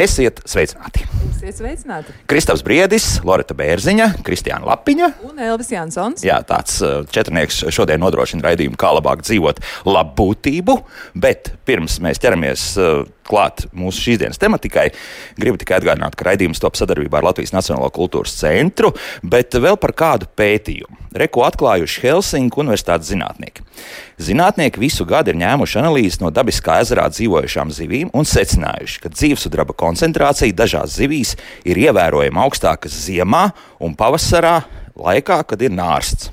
[0.00, 1.02] Esiet sveicināti!
[1.28, 2.14] Esiet sveicināti!
[2.30, 6.24] Kristaps Briedis, Lorita Bērziņa, Kristiāna Lapiņa un Elvis Jansons.
[6.24, 10.78] Jā, tāds uh, četrnieks šodien nodrošina raidījumu, kā labāk dzīvot labbūtību,
[11.20, 14.88] bet pirms mēs ķeramies uh, klāt mūsu šīsdienas tematikai.
[15.40, 19.94] Gribu tikai atgādināt, ka raidījums top sadarbībā ar Latvijas Nacionālo kultūras centru, bet vēl par
[19.96, 20.98] kādu pētījumu.
[21.20, 23.64] Reku atklājuši Helsinku Universitātes zinātnieki.
[24.22, 29.74] Zinātnieki visu gadu ir ņēmuši analīzes no dabiskā ezerā dzīvojušām zivīm un secinājuši, ka dzīvesudraba
[29.78, 31.34] koncentrācija dažās zivīs
[31.66, 33.48] ir ievērojami augstāka ziemā
[33.82, 34.60] un pavasarā,
[35.00, 36.30] laikā, kad ir nārsts.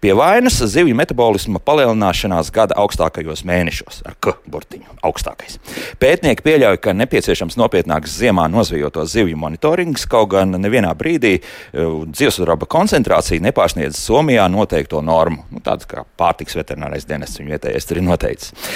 [0.00, 5.58] Pie vainas zivju metabolisma palielināšanās gada augstākajos mēnešos, ar K burtiņu augstākais.
[6.00, 12.68] Pētnieki pieļauj, ka nepieciešams nopietnāks ziemā nozvejoto zivju monitorings, kaut gan nevienā brīdī uh, dzīvesudraba
[12.70, 15.44] koncentrācija nepārsniedz Somijā noteikto normu.
[15.52, 18.72] Nu, Tāds kā pārtiks veterinārais dienests viņu vietējais ir noteicis.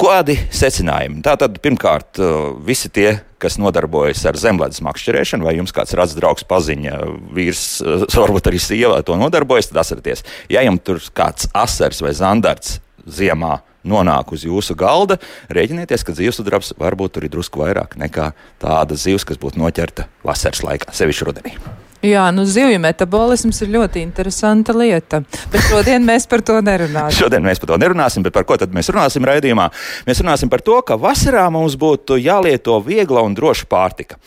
[0.00, 1.20] Kādi secinājumi?
[1.24, 2.20] Tātad, pirmkārt,
[2.64, 6.98] visi tie, kas nodarbojas ar zemlētas makšķerēšanu, vai jums kāds redzams draugs, paziņa,
[7.36, 7.64] vīrs,
[8.22, 13.58] varbūt arī sieva to nodarbojas, tad atcerieties, ja jums tur kāds asars vai zandarts ziemā
[13.86, 15.20] nonāk uz jūsu galda,
[15.52, 18.32] rēķinieties, ka dzīvesudrabs varbūt tur ir drusku vairāk nekā
[18.62, 21.58] tāda zivs, kas būtu noķerta vasaras laikā, sevišķi rudenī.
[22.06, 27.18] Jā, nu zivju metabolisms ir ļoti interesanta lieta, bet šodien mēs par to nerunāsim.
[27.24, 29.64] šodien mēs par to nerunāsim, bet par ko tad mēs runāsim raidījumā?
[30.06, 34.20] Mēs runāsim par to, ka vasarā mums būtu jālieto viegla un droša pārtika.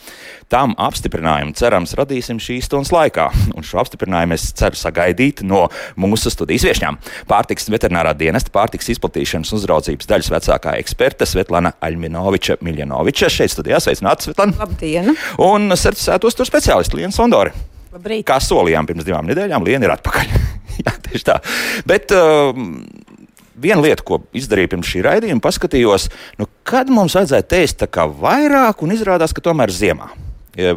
[0.50, 6.34] Tam apstiprinājumu cerams radīsim šīs stundas laikā, un šo apstiprinājumu es ceru sagaidīt no mūsu
[6.34, 6.98] studijas viesņām.
[7.30, 13.78] Pārtiks veterinārā dienesta pārtiks izplatīšanas uzraudzības daļas vecākā eksperte Svetlana Aļminoviča Miljanoviča šeit studijā.
[13.80, 14.58] Sveicināti, Svetlana!
[14.58, 15.14] Labdien!
[15.38, 17.69] Un certificēta uzturu speciālists Lienu Sondori.
[17.90, 18.24] Labrīt.
[18.28, 20.32] Kā solījām pirms divām nedēļām, Liena ir atpakaļ.
[20.84, 21.36] Jā, tieši tā.
[21.88, 22.54] Bet uh,
[23.60, 26.08] viena lieta, ko izdarīju pirms šī raidījuma, paskatījos,
[26.40, 27.86] nu, kad mums vajadzētu ēst
[28.22, 30.12] vairāk, un izrādās, ka tomēr ziemā.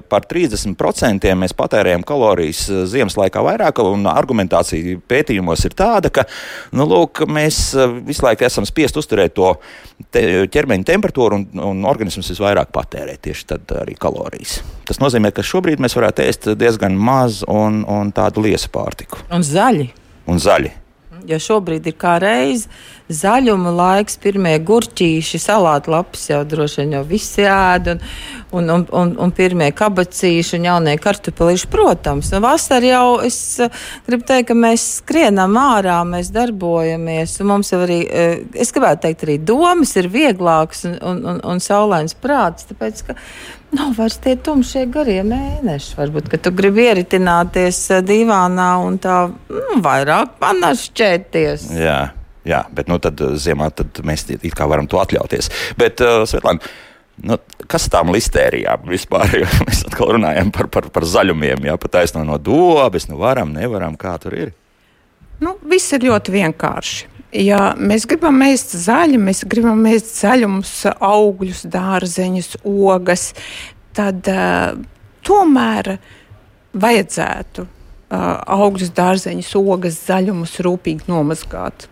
[0.09, 6.27] Par 30% mēs patērējam kalorijas uh, ziemas laikā vairāk, un argumentācija pētījumos ir tāda, ka
[6.77, 9.55] nu, lūk, mēs uh, visu laiku esam spiest uzturēt to
[10.13, 14.59] te, ķermeņa temperatūru, un, un organisms visvairāk patērē tieši tad arī kalorijas.
[14.85, 19.25] Tas nozīmē, ka šobrīd mēs varētu ēst diezgan maz un, un tādu liesu pārtiku.
[19.33, 19.89] Un zaļi.
[20.29, 20.75] Un zaļi.
[21.27, 22.65] Jo šobrīd ir kā reiz
[23.11, 28.01] zaļuma laiks, pirmie gurķīši, salātu lapas jau droši vien jau visi ēd, un,
[28.53, 32.31] un, un, un, un pirmie kabacīši un jaunie kartupelīši, protams.
[32.33, 37.73] Un vasarā jau es uh, gribu teikt, ka mēs skrienam ārā, mēs darbojamies, un mums
[37.73, 42.15] jau arī, uh, es gribētu teikt, arī domas ir vieglākas un, un, un, un saulains
[42.17, 43.17] prāts, tāpēc, ka
[43.73, 45.95] nav vairs tie tumšie garie mēneši.
[45.97, 51.69] Varbūt, ka tu gribi ieritināties divānā un tā nu, vairāk panašķēties.
[51.79, 51.99] Jā,
[52.47, 55.51] jā, bet nu, tad ziemā tad mēs it kā varam to atļauties.
[55.79, 56.61] Bet, uh, Svetlana,
[57.21, 57.37] Nu,
[57.69, 59.35] kas tām listērijām vispār?
[59.67, 63.97] Mēs atkal runājam par, par, par zaļumiem, jau pat aizno no dobes, nu varam, nevaram,
[63.99, 64.53] kā tur ir.
[65.43, 67.09] Nu, viss ir ļoti vienkārši.
[67.33, 73.31] Ja mēs gribam ēst zaļu, mēs gribam ēst zaļumus, augļus, dārzeņus, ogas,
[73.97, 74.75] tad uh,
[75.25, 75.95] tomēr
[76.77, 81.87] vajadzētu uh, augļus, dārzeņus, ogas, zaļumus rūpīgi nomazgāt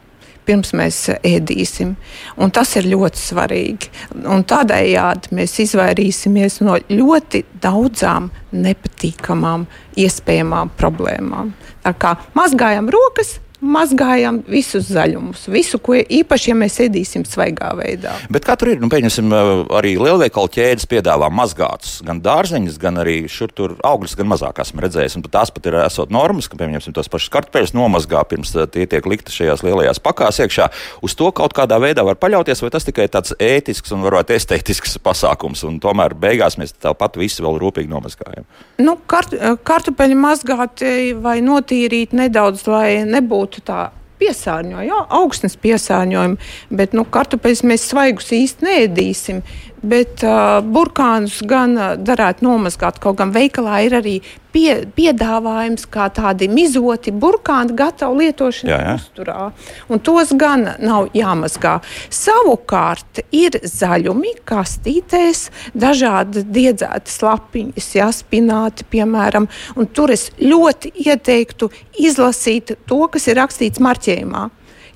[0.46, 1.94] pirms mēs ēdīsim.
[2.41, 3.91] Un tas ir ļoti svarīgi.
[4.22, 9.68] Un tādējādi mēs izvairīsimies no ļoti daudzām nepatīkamām,
[10.01, 11.53] iespējamām problēmām.
[11.85, 15.46] Tā kā mazgājam rokas, mazgājam visus zaļumus.
[15.54, 18.16] Visu, ko īpaši, ja mēs ēdīsim svaigā veidā.
[18.34, 18.82] Bet kā tur ir?
[18.82, 19.30] Nu, pieņemsim,
[19.78, 24.84] arī lielveikalu ķēdes piedāvā mazgātus, gan dārzeņus, gan arī šur tur augļus, gan mazāk esmu
[24.86, 25.18] redzējis.
[25.20, 29.06] Un tās pat ir esot normas, ka, piemēram, tos pašus kartupeļus nomazgā pirms tie tiek
[29.06, 30.72] likti šajās lielajās pakās iekšā.
[31.06, 34.98] Uz to kaut kādā veidā var paļauties, vai tas tikai tāds ētisks un varbūt estētisks
[35.06, 38.48] pasākums, un tomēr beigās mēs tāpat visu vēl rūpīgi nomazgājam.
[38.81, 39.36] Nu, kart,
[39.68, 40.84] kartupeļi mazgāt
[41.22, 46.38] vai notīrīt nedaudz, lai nebūtu būtu tā piesārņojumi, jā, augstnes piesārņojumi,
[46.77, 49.42] bet nu, kartupeļus mēs svaigus īsti neēdīsim.
[49.81, 53.00] Bet uh, burkānus gan uh, darētu nomazgāt.
[53.01, 54.19] Kaut gan veikalā ir arī
[54.54, 59.48] pie, piedāvājums, kā tādi mizoti burkāni gatavi lietošanai uzturā.
[59.89, 61.80] Un tos gan nav jāmazgā.
[62.13, 69.50] Savukārt ir zaļumi, kastītēs, dažādi diedzētas lapiņas, jāspināti, piemēram.
[69.74, 74.50] Un tur es ļoti ieteiktu izlasīt to, kas ir rakstīts marķējumā.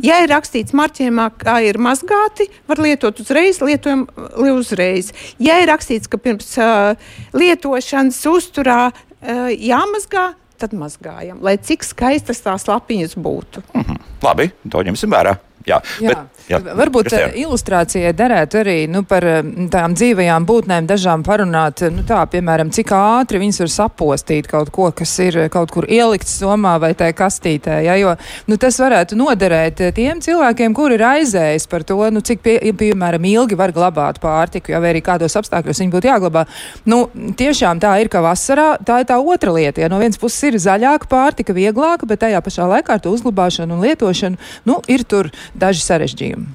[0.04, 4.06] Ja ir rakstīts marķējumā, kā ir mazgāti, var lietot uzreiz, lietojam
[4.52, 5.12] uzreiz.
[5.40, 6.96] Ja ir rakstīts, ka pirms uh,
[7.36, 13.64] lietošanas uzturā uh, jāmazgā, tad mazgājam, lai cik skaistas tās lapiņas būtu.
[13.74, 14.00] Mm -hmm.
[14.24, 15.36] Labi, to ņemsim vērā.
[15.66, 16.12] Jā, Jā.
[16.14, 16.60] bet, jā.
[16.78, 17.34] Varbūt Kristijāna.
[17.34, 19.42] eh, ilustrācijai derētu arī nu, par eh,
[19.74, 24.70] tām dzīvajām būtnēm dažām parunāt, eh, nu, tā, piemēram, cik ātri viņas var sapostīt kaut
[24.72, 27.80] ko, kas ir kaut kur ielikts somā vai tajā kastītē.
[27.88, 28.14] Ja, jo
[28.46, 33.26] nu, tas varētu noderēt tiem cilvēkiem, kuri ir aizējis par to, nu, cik, pie, piemēram,
[33.26, 36.46] ilgi var glabāt pārtiku, ja, vai arī kādos apstākļos viņi būtu jāglabā.
[36.86, 37.08] Nu,
[37.42, 39.82] tiešām tā ir, ka vasarā tā ir tā otra lieta.
[39.82, 43.80] Ja no vienas puses ir zaļāka pārtika, vieglāka, bet tajā pašā laikā ar to uzglabāšanu
[43.80, 44.38] un lietošanu
[44.70, 46.48] nu, ir tur daži sarežģījumi.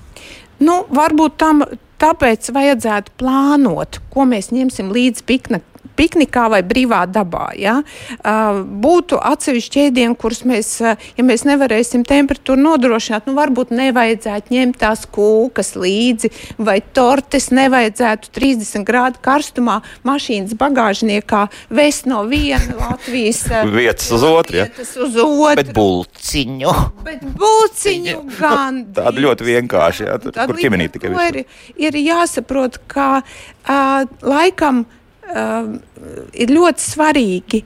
[0.60, 1.64] Nu, varbūt tam
[2.00, 5.60] tāpēc vajadzētu plānot, ko mēs ņemsim līdzi pikna,
[5.98, 7.50] piknikā vai brīvā dabā.
[7.58, 7.78] Ja?
[8.20, 15.06] Būtu atsevišķi ēdieni, kurus mēs, ja mēs nevarēsim temperatūru nodrošināt, nu varbūt nevajadzētu ņemt tās
[15.10, 24.10] kūkas līdzi, vai tortes nevajadzētu 30 grādu karstumā mašīnas bagāžniekā vest no viena Latvijas Vietas
[24.12, 24.66] uz otru, ja?
[24.78, 25.56] uz otru.
[25.58, 26.74] Bet bulciņu.
[27.06, 28.84] Bet būciņu gan.
[28.96, 31.42] Tāda ļoti vienkārši, jā, tur, kur ķimenī tikai ir,
[31.80, 34.84] ir jāsaprot, ka uh, laikam
[35.34, 35.78] uh,
[36.32, 37.62] ir ļoti svarīgi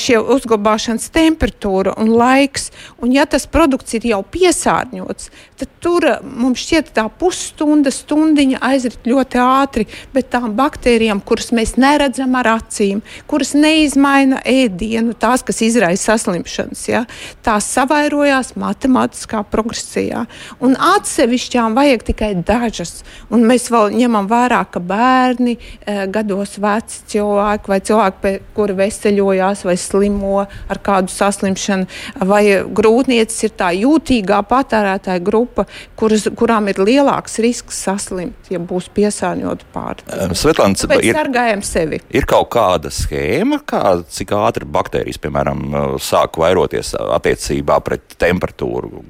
[0.00, 2.70] šie uzglabāšanas temperatūra un laiks.
[3.02, 5.30] Un ja tas produkts ir jau piesārņots,
[5.60, 9.86] tad tur mums šķiet tā pusstunda, stundiņa aizrit ļoti ātri.
[10.14, 16.84] Bet tām baktērijām, kuras mēs neredzam ar acīm, kuras neizmaina ēdienu, tās, kas izraisa saslimšanas,
[16.88, 17.04] ja,
[17.46, 20.24] tās savairojās matemātiskā progresijā.
[20.64, 23.02] Un atsevišķām vajag tikai dažas.
[23.34, 25.58] Un mēs vēl ņemam vērā, ka bērni,
[26.12, 31.88] gados veci cilvēki vai cilvēki, kuri veseļojās vai slimo ar kādu saslimšanu,
[32.28, 35.66] vai grūtniecis ir tā jūtīgā patērētāja grupa,
[35.98, 40.28] kuras, kurām ir lielāks risks saslimt, ja būs piesārņota pārtika.
[40.38, 42.00] Svetlāns, ir, sargājam sevi.
[42.14, 43.82] ir kaut kāda schēma, kā,
[44.12, 45.64] cik ātri baktērijas, piemēram,
[46.02, 49.02] sāk vairoties attiecībā pret temperatūru,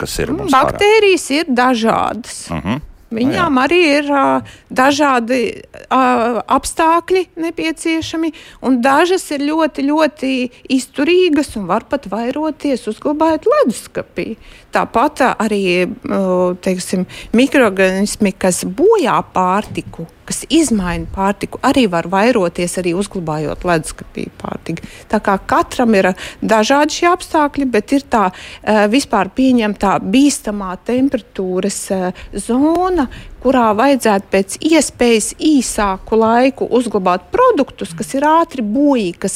[0.00, 0.52] kas ir mums?
[0.54, 2.44] Baktērijas ir dažādas.
[2.50, 2.82] Uh -huh.
[3.14, 8.32] Viņām arī ir uh, dažādi uh, apstākļi nepieciešami,
[8.66, 10.32] un dažas ir ļoti, ļoti
[10.74, 14.34] izturīgas un var pat vairoties, uzglabājot leduskapī.
[14.74, 17.06] Tāpat arī uh, teiksim,
[17.36, 24.88] mikroorganismi, kas bojā pārtiku, kas izmaina pārtiku, arī var vairoties, arī uzglabājot leduskapī pārtiku.
[25.10, 30.74] Tā kā katram ir uh, dažādi šie apstākļi, bet ir tā uh, vispār pieņemtā bīstamā
[30.88, 33.08] temperatūras uh, zona,
[33.44, 39.30] kurā vajadzētu pēc iespējas īsāku laiku uzglabāt produktus, kas ir ātri bojīgi,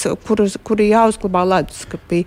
[0.64, 2.24] kuri jāuzglabā leduskapī.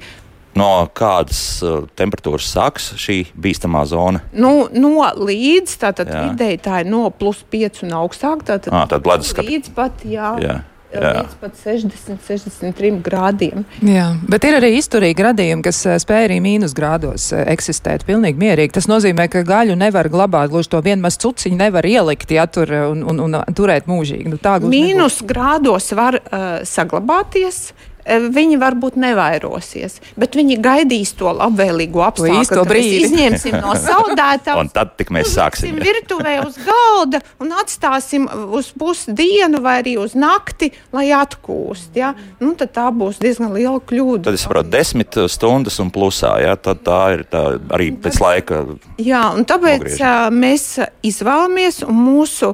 [0.59, 4.19] No kādas uh, temperatūras sāks šī bīstamā zona?
[4.35, 6.25] Nu, no līdz tātad Jā.
[6.31, 8.43] vidēji tā ir no plus 5 un augstāk.
[8.47, 9.55] Tātad Ā, tad leduskapī.
[9.55, 10.57] līdz pat, jā, Jā,
[10.91, 11.11] jā.
[11.21, 13.63] līdz pat 60, 63 grādiem.
[13.79, 18.73] Jā, bet ir arī izturīgi radījumi, kas spēj arī mīnusgrādos eh, eksistēt pilnīgi mierīgi.
[18.75, 23.05] Tas nozīmē, ka gaļu nevar glabāt, gluži to vienmaz cuciņu nevar ielikt, ja tur un,
[23.07, 24.33] un, un turēt mūžīgi.
[24.33, 24.75] Nu, gluži nebūs.
[24.75, 27.69] Mīnus grādos var uh, saglabāties.
[28.05, 33.01] Eh, Viņi varbūt nevairosies, bet viņi gaidīs to labvēlīgo apstākļu, kad mēs brīdi.
[33.07, 34.71] izņemsim no Un saldētavas.
[34.73, 35.79] tad tik mēs sāksim.
[35.81, 41.91] Virtuvē uz galda un atstāsim uz pusdienu vai arī uz nakti, lai atkūst.
[41.95, 42.13] Ja?
[42.39, 44.23] Nu, tad tā būs diezgan liela kļūda.
[44.29, 46.35] Tad es saprotu, desmit stundas un plusā.
[46.41, 48.63] Jā, tad tā ir tā arī pēc laika.
[49.01, 50.01] Jā, un tāpēc Nogriež.
[50.01, 50.65] uh, mēs
[51.05, 52.53] izvēlamies, un mūsu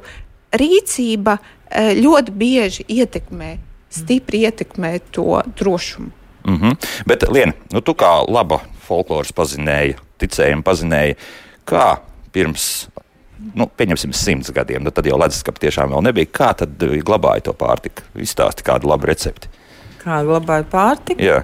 [0.57, 3.57] rīcība uh, ļoti bieži ietekmē,
[3.89, 6.11] stipri ietekmē to drošumu.
[6.47, 6.75] Mm -hmm.
[7.05, 11.15] Bet, Liena, nu, tu kā laba folkloras pazinēja, ticējuma pazinēja,
[11.65, 11.97] kā
[12.31, 12.87] pirms,
[13.53, 16.25] nu, pieņemsim, simts gadiem, nu, tad jau leduskapa tiešām vēl nebija.
[16.25, 16.69] Kā tad
[17.03, 18.01] glabāja to pārtiku?
[18.15, 19.47] Izstāsti kādu labu recepti.
[20.03, 21.23] Kā glabāja pārtiku?
[21.23, 21.43] Jā,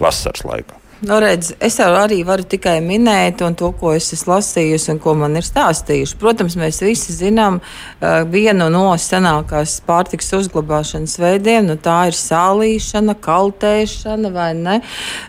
[0.00, 0.74] vasaras laikā.
[0.98, 5.38] Nu, redz, es arī varu tikai minēt to, ko es esmu lasījusi un ko man
[5.38, 6.16] ir stāstījuši.
[6.18, 11.68] Protams, mēs visi zinām uh, vienu no senākās pārtiks uzglabāšanas veidiem.
[11.70, 14.76] Nu, tā ir sālīšana, kaltēšana vai ne.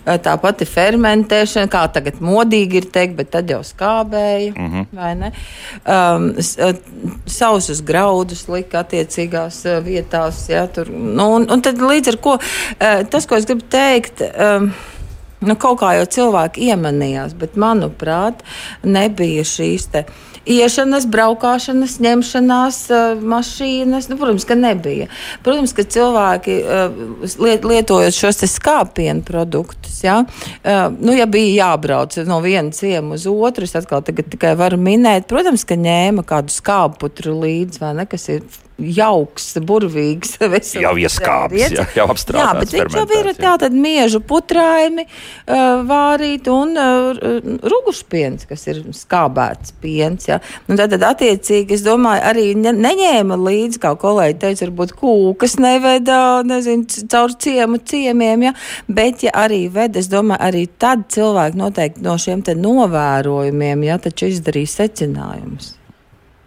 [0.07, 4.55] Uh, tāpat ir fermentēšana, kā tagad modīgi ir teikt, bet tad jau skābēja.
[4.57, 4.85] Mm -hmm.
[4.91, 5.33] vai ne?
[5.85, 6.31] Um,
[7.29, 10.47] sausus graudus lika attiecīgās vietās.
[10.49, 14.25] Ja, tur, nu, un, un tad līdz ar ko uh, tas, ko es gribu teikt.
[14.33, 14.73] Um,
[15.39, 18.41] Nu, kaut kā jau cilvēki iemanījās, bet, manuprāt,
[18.83, 19.87] nebija šīs
[20.49, 24.09] iešanas, braukšanas, ņemšanās, uh, mašīnas.
[24.11, 25.07] Nu, protams, ka nebija.
[25.45, 26.57] Protams, ka cilvēki
[27.39, 33.27] liet, lietojot šos skāpienu produktus, ja, uh, nu, ja bija jābrauc no viena ciema uz
[33.29, 38.27] otru, es atkal tikai varu minēt, protams, ka ņēma kādu skābputru līdzi, vai ne, kas
[38.35, 38.43] ir
[38.79, 40.37] jauks, burvīgs.
[40.79, 42.39] Jau ieskāpis, jā, jau apstrādāts.
[42.39, 47.19] Jā, bet viņš jau ir tātad miežu putraimi uh, vārīt un uh,
[47.71, 50.29] rugušpiens, kas ir skābēts piens.
[50.29, 50.39] Jā.
[50.67, 55.57] Un tad, tad attiecīgi, es domāju, arī ne, neņēma līdzi, kā kolēģi teica, varbūt kūkas
[55.61, 58.53] neveda, nezinu, caur ciemu ciemiem, jā.
[58.87, 63.99] Bet, ja arī ved, es domāju, arī tad cilvēki noteikti no šiem te novērojumiem, jā,
[64.09, 65.78] taču izdarīja secinājumus.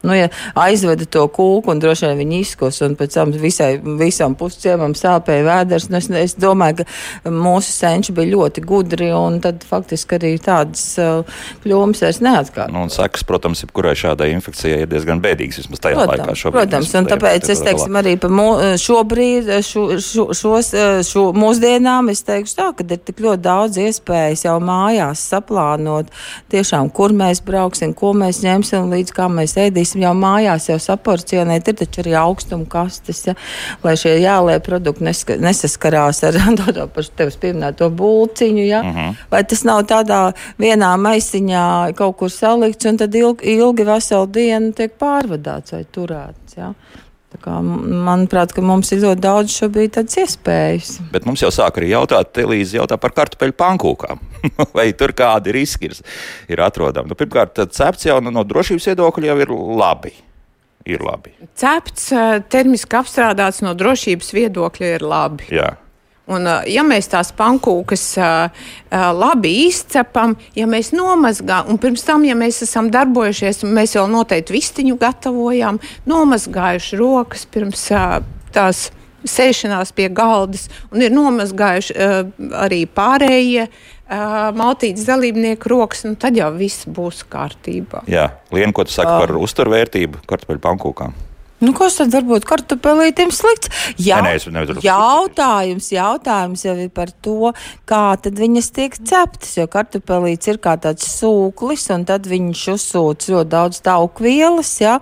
[0.03, 0.29] Nu, ja
[0.59, 5.45] aizveda to kūku un droši vien viņi izkus, un pēc tam visai, visam pusciemam sāpēja
[5.47, 10.33] vēders, nu es, es domāju, ka mūsu senči bija ļoti gudri, un tad faktiski arī
[10.43, 12.75] tādas uh, kļūmes vairs neatkārt.
[12.75, 16.59] Nu, un sekas, protams, jebkurai šādai infekcijai ir diezgan bēdīgas, vismaz tajā protams, laikā šobrīd.
[16.59, 18.49] Protams, un tāpēc es teiksim arī par mū,
[18.83, 20.73] šobrīd, šo, šo, šos,
[21.07, 26.11] šo mūsdienām, es teikšu tā, ka ir tik ļoti daudz iespējas jau mājās saplānot
[26.53, 30.79] tiešām, kur mēs brauksim, ko mēs ņemsim līdz kā mēs ēdīsim varēsim jau mājās jau
[30.79, 31.69] saporcionēt.
[31.69, 33.35] Ir taču arī augstuma kastes, ja,
[33.83, 36.35] lai šie jālie produkti neska, nesaskarās ar
[36.75, 38.65] to pašu tevis pieminēto bulciņu.
[38.65, 39.17] Ja, mm -hmm.
[39.31, 44.73] Lai tas nav tādā vienā maisiņā kaut kur salikts un tad ilgi, ilgi veselu dienu
[44.73, 46.57] tiek pārvadāts vai turēts.
[46.57, 46.75] Ja.
[47.51, 50.93] Manuprāt, mums ir ļoti daudz šobrīd tādas iespējas.
[51.13, 54.23] Bet mums jau sāk arī jautāt, Elīze jautā par kartupeļu pankūkām.
[54.77, 55.97] vai tur kādi riski ir,
[56.51, 57.13] ir atrodami.
[57.13, 60.15] Nu, pirmkārt, cepts jau no drošības viedokļa jau ir labi.
[60.89, 61.31] Ir labi.
[61.59, 65.47] Cepts, eh, termiski apstrādāts no drošības viedokļa ir labi.
[65.55, 65.77] Jā.
[66.33, 72.27] Un, eh, ja mēs tās pankūkas uh, labi izcepam, ja mēs nomazgājam, un pirms tam,
[72.29, 78.21] ja mēs esam darbojušies, mēs jau noteikti vistiņu gatavojām, nomazgājuši rokas pirms uh,
[78.55, 78.91] tās
[79.29, 82.15] sēšanās pie galdas, un ir nomazgājuši uh,
[82.65, 88.07] arī pārējie uh, maltītes dalībnieku rokas, nu tad jau viss būs kārtībā.
[88.11, 91.15] Jā, Lien, ko tu saki par uzturvērtību kartupeļu pankūkām?
[91.63, 93.71] Nu, kas tad var būt kartupelītiem slikts?
[94.03, 97.53] Jā, ne, nevaru jautājums, jautājums jau ir par to,
[97.87, 103.29] kā tad viņas tiek ceptas, jo kartupelīts ir kā tāds sūklis, un tad viņš uzsūc
[103.31, 104.97] ļoti daudz taukvielas, jā,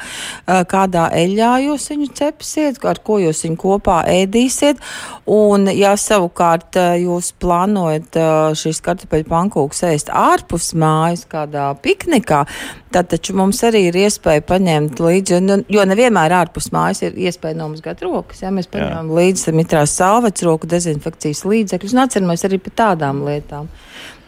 [0.45, 4.85] kādā eļļā jūs viņu cepsiet, ar ko jūs viņu kopā ēdīsiet,
[5.33, 8.21] un ja savukārt jūs plānojat
[8.61, 12.45] šīs kartupeļu pankūkas ēst ārpus mājas kādā piknikā,
[12.93, 17.59] tad taču mums arī ir iespēja paņemt līdzi, jo, jo nevienmēr ārpus mājas ir iespēja
[17.59, 18.43] nomazgāt rokas.
[18.45, 18.53] Ja?
[18.55, 23.71] Mēs paņemam līdzi mitrās salvets, roku dezinfekcijas līdzekļus un atceramies arī par tādām lietām.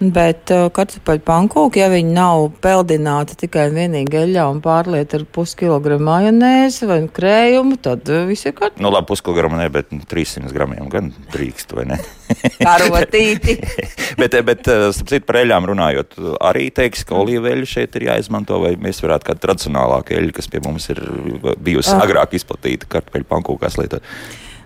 [0.03, 5.23] Bet uh, kartupeļu pankūki, ja viņi nav peldināti tikai un vienīgi eļļā un pārliet ar
[5.31, 8.83] puskilogramu majonēzi vai krējumu, tad uh, viss ir kārtībā.
[8.83, 12.01] Nu, labi, puskilogramu ne, bet 300 gramiem gan drīkst, vai ne?
[12.67, 13.59] Karotīti.
[14.21, 16.19] bet, bet, uh, starp citu, par eļļām runājot,
[16.51, 20.65] arī teiks, ka olīveļu šeit ir jāizmanto, vai mēs varētu kādu tradicionālāku eļļu, kas pie
[20.67, 21.05] mums ir
[21.63, 22.03] bijusi uh.
[22.03, 24.15] agrāk izplatīta kartupeļu pankūkās lietot.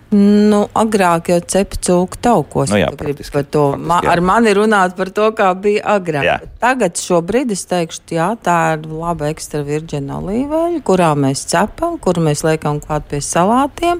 [0.07, 2.69] Nu, agrāk jau cepa cūku taukos.
[2.71, 3.63] Nu jā, par to.
[3.75, 6.23] Ma, ar mani runāt par to, kā bija agrāk.
[6.23, 6.37] Jā.
[6.63, 12.23] Tagad šobrīd es teikšu, jā, tā ir laba ekstra virģina olīveļa, kurā mēs cepam, kuru
[12.29, 13.99] mēs liekam klāt pie salātiem,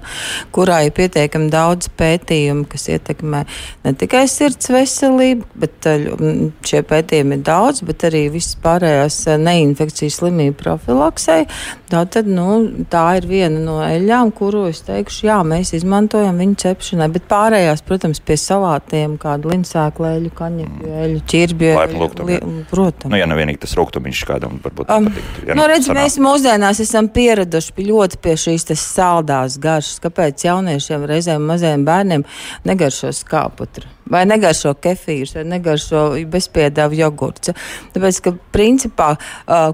[0.56, 3.44] kurā ir pietiekami daudz pētījumu, kas ietekmē
[3.84, 6.08] ne tikai sirds veselību, bet eh,
[6.64, 11.44] šie pētījumi ir daudz, bet arī visas pārējās eh, neinfekcijas slimību profilaksei.
[11.88, 16.58] Tā, tad, nu, tā ir viena no eļļām, kuru es teikšu, jā, mēs izmantojam viņu
[16.60, 22.10] cepšanai, bet pārējās, protams, pie salātiem, kādu linsēklu eļu, kaņepju eļu, čirbju eļu.
[22.28, 23.08] Li, protams.
[23.14, 25.48] Nu, ja nevienīgi tas rūktumiņš kādam varbūt um, patīk.
[25.48, 30.02] Ja nu, redz, mēs mūsdienās esam pieraduši ļoti pie šīs saldās garšas.
[30.04, 32.28] Kāpēc jauniešiem reizēm mazajiem bērniem
[32.68, 33.97] negaršo skāputru?
[34.12, 37.54] Vai negaršo kefīrs, vai negaršo bezpiedavu jogurts.
[37.96, 39.14] Tāpēc, ka principā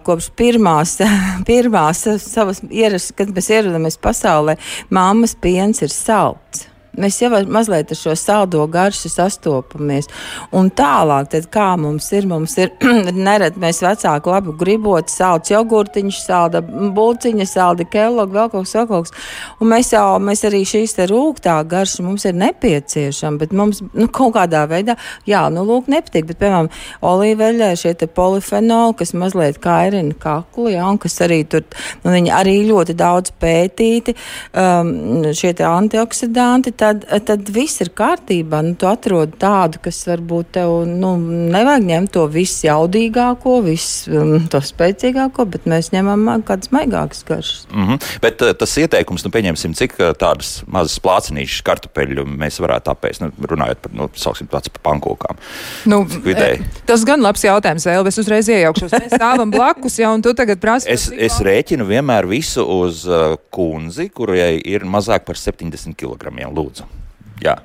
[0.06, 0.98] kopš pirmās,
[1.50, 4.58] pirmās savas ierašanās, kad mēs ierodamies pasaulē,
[4.94, 6.68] mammas piens ir salds.
[6.94, 10.06] Mēs jau mazliet ar šo saldo garšu sastopamies.
[10.54, 12.70] Un tālāk, tad kā mums ir, mums ir
[13.28, 18.86] nereti mēs vecāki labi gribot salds jogurtiņš, salda bulciņa, salda kelogu, vēl kaut kas, vēl
[18.92, 19.16] kaut kas.
[19.58, 24.06] Un mēs jau, mēs arī šīs te rūgtā garša mums ir nepieciešama, bet mums, nu,
[24.14, 24.94] kaut kādā veidā,
[25.26, 26.70] jā, nu, lūk, nepatīk, bet, piemēram,
[27.10, 31.66] olīveļai šie te polifenoli, kas mazliet kairina kaklu, jā, un kas arī tur,
[32.06, 34.14] nu, viņi arī ļoti daudz pētīti,
[34.54, 34.94] um,
[35.34, 38.62] šie te antioksidanti, tad, tad viss ir kārtībā.
[38.66, 41.16] Nu, tu atrod tādu, kas varbūt tev nu,
[41.54, 47.68] nevajag ņemt to visjaudīgāko, vis, um, to spēcīgāko, bet mēs ņemam kādas maigākas garšas.
[47.72, 48.10] Mm -hmm.
[48.22, 53.24] Bet uh, tas ieteikums, nu, pieņemsim, cik uh, tādas mazas plācinīšas kartupeļu mēs varētu apēst,
[53.24, 55.40] nu, runājot par, nu, sauksim, tāds par pankūkām.
[55.86, 58.92] Nu, e, tas gan labs jautājums, vēl es uzreiz iejaukšos.
[58.92, 60.90] Mēs stāvam blakus, ja, un tu tagad prasi.
[60.90, 66.34] Es, es rēķinu vienmēr visu uz uh, kundzi, kurai ir mazāk par 70 kg.
[66.54, 66.73] Lūdzu.
[66.74, 67.03] So.
[67.44, 67.58] Jā,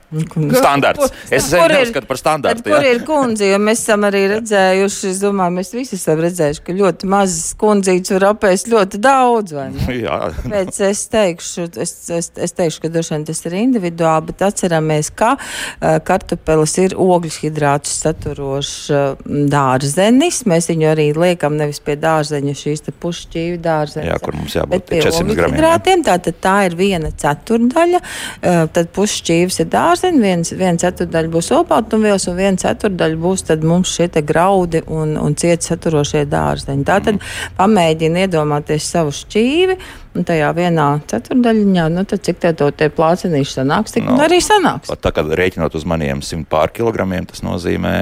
[0.59, 1.13] standarts.
[1.31, 2.65] Es ir- neuzskatu par standartu.
[2.67, 3.47] Kur ir kundze?
[3.53, 8.11] Jo mēs esam arī redzējuši, es domāju, mēs visi esam redzējuši, ka ļoti mazas kundzītes
[8.17, 9.55] var apēst ļoti daudz.
[9.99, 14.43] Jā, Tāpēc es teikšu, es, es, es teikšu, ka droši vien tas ir individuāli, bet
[14.49, 20.43] atceramies, ka uh, kartupelis ir ogļu hidrātus saturošs uh, dārzenis.
[20.49, 24.09] Mēs viņu arī liekam nevis pie dārzeņa, šīs pušķīvi dārzeņa.
[24.11, 26.03] jā, kur mums jābūt Bet pie 400 gramiem.
[26.07, 28.01] tātad tā ir viena ceturdaļa.
[28.03, 33.65] Uh, tad pušķīvis ir dārzeņi, viens, viena ceturdaļa būs olbaltumvielas un viena ceturdaļa būs tad
[33.65, 36.85] mums šie graudi un, un cieti saturošie dārzeņi.
[36.85, 37.57] Tātad Mhm.
[37.59, 39.79] pamēģini iedomāties savu šķīvi.
[40.19, 44.17] Un tajā vienā ceturdaļā, nu tad cik te to tie plācenīši sanāks, tik No.
[44.17, 44.25] no.
[44.25, 44.89] arī sanāks.
[44.89, 47.95] Tā kā rēķinot uz maniem 100 pār kilogramiem, tas nozīmē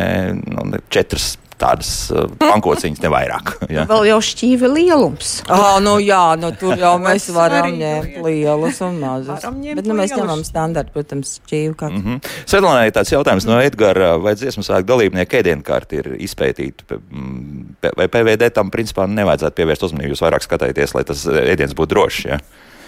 [0.46, 3.52] nu, četras tādas uh, pankociņas, ne vairāk.
[3.72, 3.86] Jā.
[3.88, 5.30] Vēl jau šķīvi lielums.
[5.52, 9.46] Oh, nu jā, nu tur jau mēs varam ņemt lielus un mazus.
[9.78, 11.96] Bet nu, mēs ņemam standartu, protams, šķīvi katru.
[11.96, 12.34] Mm -hmm.
[12.46, 18.08] Svetlānai tāds jautājums no Edgara, vai dziesmu svētku dalībnieku ēdienkārti ir izpētīta, P- mm, vai
[18.08, 22.38] PVD tam principā nevajadzētu pievērst uzmanību, jūs vairāk skatāties, lai tas ēdiens būtu drošs, ja?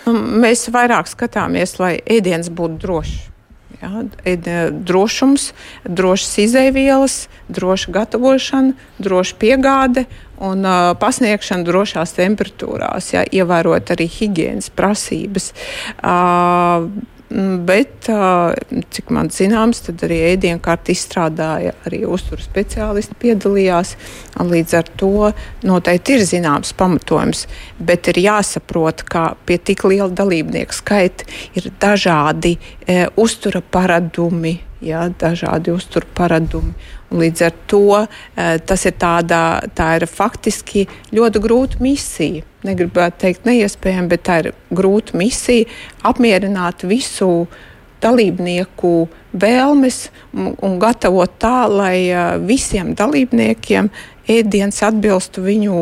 [0.09, 3.38] Mēs vairāk skatāmies, lai ēdiens būtu drošs.
[3.79, 4.49] Jā, ēd-
[4.89, 5.53] drošums,
[5.87, 10.09] drošas izēvielas, droša gatavošana, droša piegāde
[10.43, 15.53] un uh, pasniegšana drošās temperatūrās, jā, ievērot arī higiēnas prasības.
[16.03, 16.91] Uh,
[17.29, 18.55] Bet, uh,
[18.89, 23.91] cik man zināms, tad arī ēdienkārti izstrādāja arī uzturu speciālisti piedalījās.
[24.49, 25.11] Līdz ar to
[25.69, 27.45] noteikti ir zināms pamatojums,
[27.85, 34.57] bet ir jāsaprot, ka pie tik liela dalībnieku skaita ir dažādi e, uztura paradumi.
[34.81, 36.73] Jā, dažādi uzturu paradumi.
[37.11, 38.07] Un līdz ar to e,
[38.65, 39.41] tas ir tāda,
[39.77, 42.47] tā ir faktiski ļoti grūta misija.
[42.69, 45.67] Negribētu teikt neiespējami, bet tā ir grūta misija
[46.09, 47.49] apmierināt visu
[48.03, 48.93] dalībnieku
[49.39, 50.05] vēlmes
[50.37, 53.91] un, un gatavot tā, lai visiem dalībniekiem
[54.29, 55.77] ēdiens atbilstu viņu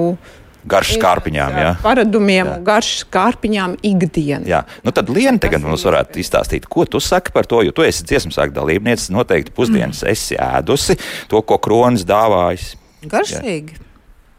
[0.66, 1.68] Garš skārpiņām, jā.
[1.78, 2.56] paradumiem Jā.
[2.66, 4.42] garšas kārpiņām ikdienā.
[4.50, 7.86] Jā, nu tad Liena tagad mums varētu izstāstīt, ko tu saki par to, jo tu
[7.86, 10.98] esi dziesmu sākuma dalībniece, noteikti pusdienas esi ēdusi
[11.30, 12.72] to, ko kronis dāvājis.
[13.06, 13.85] Garšīgi.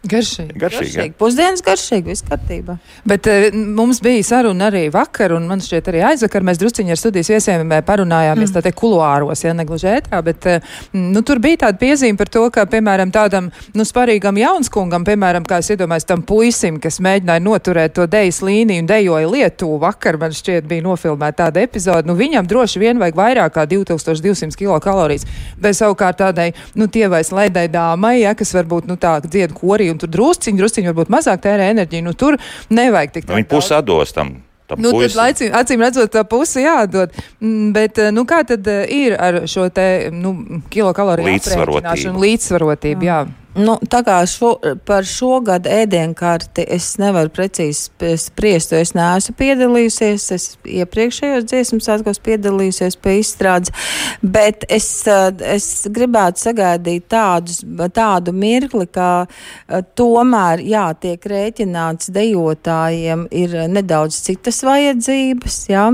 [0.07, 0.55] Garšīgi.
[0.59, 0.93] Garšīgi.
[0.93, 1.13] Garšīgi.
[1.19, 2.77] Pusdienas garšīgi, viss kārtībā.
[3.07, 6.99] Bet uh, mums bija saruna arī vakar, un man šķiet, arī aizvakar mēs drusciņi ar
[6.99, 8.55] studijas viesiem eh, parunājāmies mm.
[8.57, 12.67] tādā kuluāros, ja negluži ētrā, bet uh, nu, tur bija tāda piezīme par to, ka,
[12.69, 18.07] piemēram, tādam nu, sparīgam jaunskungam, piemēram, kā es iedomājos tam puisim, kas mēģināja noturēt to
[18.11, 22.83] dejas līniju un dejoja Lietuvu, vakar man šķiet bija nofilmēta tāda epizode, nu viņam droši
[22.85, 25.27] vien vajag vairāk kā 2200 kilokalorijas,
[25.59, 30.03] bet savukārt tādai, nu, tievais laidai dāmai, ja, kas varbūt, nu, tā dzied korī un
[30.03, 32.37] tur drusciņi, drusciņi varbūt mazāk tērē enerģiju, nu, tur
[32.69, 34.35] nevajag tik Nu, Viņa pusi atdos tam.
[34.69, 35.19] tam Nu, tad, puisim.
[35.19, 37.13] laicī, acīm redzot, tā puse jādod.
[37.41, 42.15] Mm, Bet, eh, nu, kā tad eh, ir ar šo te, nu, kilokaloriju Līdzsvarotību.
[42.23, 43.21] Līdzsvarotību, jā.
[43.57, 44.51] Nu, tā kā šo,
[44.85, 50.25] par šo gadu ēdienkarti es nevaru precīzi sp- spriest, jo es neesmu piedalījusies.
[50.35, 53.73] Es iepriekšējos dziesmu svētkos piedalījusies pie izstrādes,
[54.21, 57.63] bet es, es gribētu sagaidīt tādus,
[57.95, 65.87] tādu mirkli, ka eh, tomēr, jā, tiek rēķināts dejotājiem ir nedaudz citas vajadzības, jā.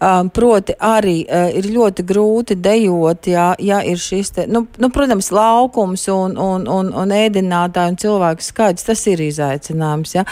[0.00, 4.92] Um, Proti arī eh, ir ļoti grūti dejot, ja, ja ir šis, te, nu, nu,
[4.94, 10.14] protams, laukums un, un, un, un ēdinātāju un cilvēku skaits, tas ir izaicinājums.
[10.16, 10.24] Ja?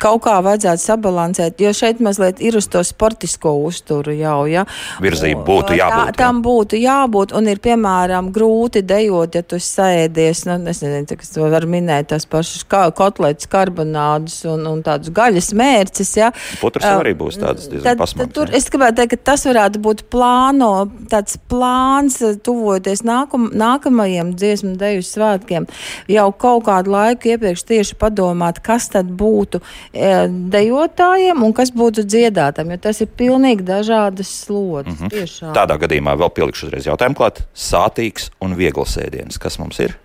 [0.00, 4.40] Kaut kā vajadzētu sabalansēt, jo šeit mazliet ir uz to sportisko uzturu jau.
[4.50, 4.66] Ja?
[5.04, 6.10] Virzība būtu jābūt, jā.
[6.12, 11.18] Tā, tam būtu jābūt, un ir, piemēram, grūti dejot, ja tu sēdies, nu, es nezinu,
[11.18, 16.14] es to varu minēt, tās pašas kā, kotletes, karbonādus un, un tādus gaļas mērces.
[16.18, 16.32] Ja?
[16.62, 18.32] Putras Uh, arī būs tādas diezgan pasmagas.
[18.36, 18.58] tur jā.
[18.58, 20.72] es gribētu teikt, ka tas varētu būt plāno,
[21.10, 25.68] tāds plāns, eh, tuvojoties nākam, nākamajiem dziesmu deju svētkiem.
[26.08, 29.60] Jau kaut kādu laiku iepriekš tieši padomāt, kas tad būtu
[29.92, 34.98] e, dejotājiem un kas būtu dziedātājiem, jo tas ir pilnīgi dažādas slodzes.
[35.00, 35.18] Mm -hmm.
[35.18, 35.54] Mhm.
[35.56, 37.42] Tādā gadījumā vēl pielikšu uzreiz jautājumu klāt.
[37.54, 39.38] Sātīgs un viegls ēdiens.
[39.38, 39.98] Kas mums ir?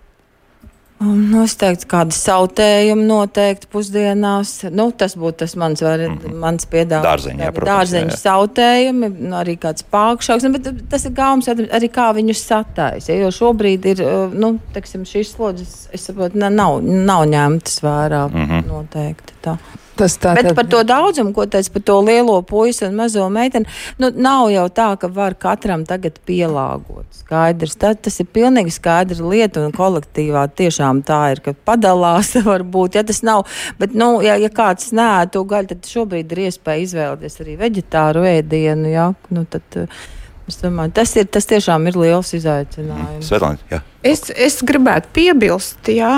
[1.43, 4.53] Es teiktu, kāda sautējuma noteikti pusdienās.
[4.71, 6.39] Nu, tas būtu tas mans, var, mm -hmm.
[6.43, 7.07] mans piedāvājums.
[7.09, 8.21] Dārzeņi, jā, protams, Dārzeņu jā, jā.
[8.21, 10.47] sautējumi, nu, arī kāds pākšāks.
[10.47, 13.13] Nu, bet tas ir gaumas arī kā viņus sataisa.
[13.13, 18.27] Jo šobrīd ir, uh, nu, teiksim, šīs slodzes, es saprotu, na- nav, nav ņemtas vērā
[18.29, 18.67] mm -hmm.
[18.67, 19.33] noteikti.
[19.43, 19.57] Tā.
[19.97, 23.69] Tas tā Bet par to daudzumu, ko teica par to lielo puisi un mazo meiteni,
[24.01, 27.05] nu, nav jau tā, ka var katram tagad pielāgot.
[27.19, 32.97] Skaidrs, tā, tas ir pilnīgi skaidra lieta, un kolektīvā tiešām tā ir, ka padalās varbūt,
[32.97, 33.45] ja tas nav.
[33.79, 38.25] Bet, nu, ja, ja kāds nē, to gaļu, tad šobrīd ir iespēja izvēlēties arī veģetāru
[38.33, 38.89] ēdienu.
[38.89, 39.07] Ja?
[39.33, 40.03] Nu, tad, eh,
[40.49, 43.27] es domāju, tas, ir, tas tiešām ir liels izaicinājums.
[43.27, 43.79] Svetlana, jā.
[44.03, 46.11] Es, es gribētu piebilst, jā,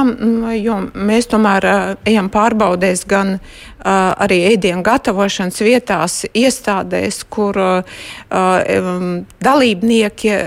[0.57, 3.45] jo mēs tomēr uh, ejam pārbaudēs gan uh,
[3.85, 7.97] arī ēdienu gatavošanas vietās, iestādēs, kur uh,
[8.33, 10.39] um, dalībnieki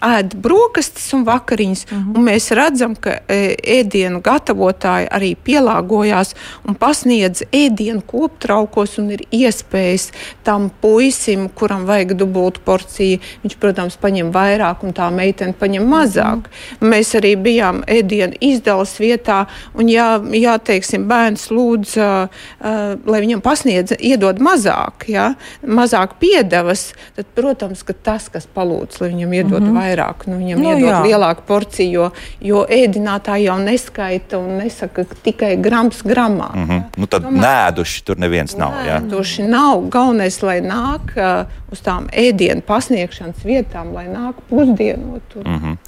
[0.00, 1.84] ēd brokastis un vakariņas.
[1.84, 2.16] Uh -huh.
[2.16, 6.34] un mēs redzam, ka e, ēdienu gatavotāji arī pielāgojās
[6.68, 10.10] un pasniedz ēdienu koptraukos un ir iespējas
[10.42, 13.18] tam puisim, kuram vajag dubultu porciju.
[13.42, 16.38] Viņš, protams, paņem vairāk un tā meitene paņem mazāk.
[16.38, 16.44] Uh
[16.80, 16.88] -huh.
[16.90, 22.28] Mēs arī bijām ēdienu izdales vietā un jā, jā teiksim, bērns lūdz, uh,
[22.60, 25.34] uh, lai viņam pasniedz, iedod mazāk, ja?
[25.66, 29.76] mazāk piedevas, tad, protams, ka tas, kas palūdz, lai viņam iedod uh -huh.
[29.76, 29.89] vairāk,
[30.30, 31.02] nu, viņam Nu, nu, iedod jā.
[31.04, 36.50] lielāku porciju, jo, jo ēdinātāji jau neskaita un nesaka ka tikai grams gramā.
[36.54, 36.80] Mm Mhm.
[36.96, 38.72] Nu, tad nēduši tur neviens nav.
[38.86, 39.00] Jā.
[39.10, 45.22] Tuši nav galvenais, lai nāk uh, uz tām ēdienu pasniegšanas vietām, lai nāk pusdienot.
[45.32, 45.44] tur.
[45.44, 45.78] Mm.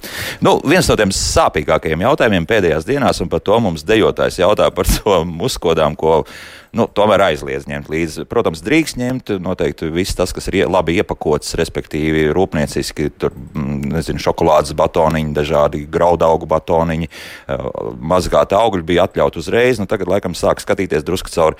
[0.41, 4.85] Nu, viens no tiem sāpīgākajiem jautājumiem pēdējās dienās, un par to mums dejotājs jautā par
[4.85, 6.23] to muskodām, ko
[6.73, 8.25] nu, tomēr aizliedz ņemt līdzi.
[8.29, 14.21] Protams, drīkst ņemt noteikti viss tas, kas ir labi iepakots, respektīvi rūpnieciski, tur, mm, nezinu,
[14.23, 17.09] šokolādes batoniņi, dažādi graudaugu batoniņi,
[18.13, 19.81] mazgāti augļi bija atļauti uzreiz.
[19.81, 21.57] Nu, tagad, laikam, sāk skatīties drusku caur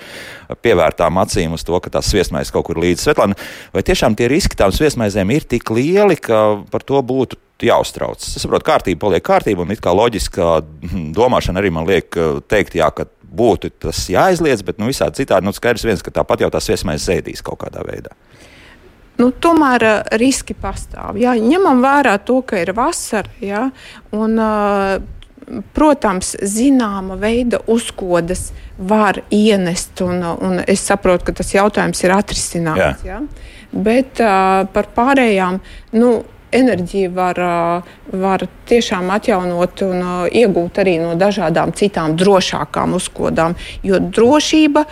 [0.64, 3.06] pievērtām acīm uz to, ka tās sviestmaizes kaut kur līdzi.
[3.06, 3.38] Svetlana,
[3.74, 8.18] vai tiešām tie riski tām sviestmaizēm ir tik lieli, ka par to būtu jāuztrauc.
[8.18, 12.10] Es saprotu, kārtība paliek kārtība, un it kā loģiskā hm, domāšana arī man liek
[12.50, 16.44] teikt, jā, ka būtu tas jāaizliedz, bet nu, visādi citādi nu, skaidrs viens, ka tāpat
[16.44, 18.14] jau tās viesmais zēdīs kaut kādā veidā.
[19.20, 21.18] Nu, tomēr uh, riski pastāv.
[21.22, 23.30] Jā, ņemam vērā to, ka ir vasara.
[23.42, 23.68] Jā,
[24.14, 24.98] un, uh,
[25.76, 33.04] protams, zināma veida uzkodas var ienest, un, un es saprotu, ka tas jautājums ir atrisināts.
[33.06, 33.20] Jā.
[33.74, 35.60] Bet uh, par pārējām.
[35.94, 36.14] Nu,
[36.54, 37.40] Enerģiju var,
[38.24, 43.58] var tiešām atjaunot un iegūt arī no dažādām citām drošākām uzkodām.
[43.86, 44.86] Jo drošība,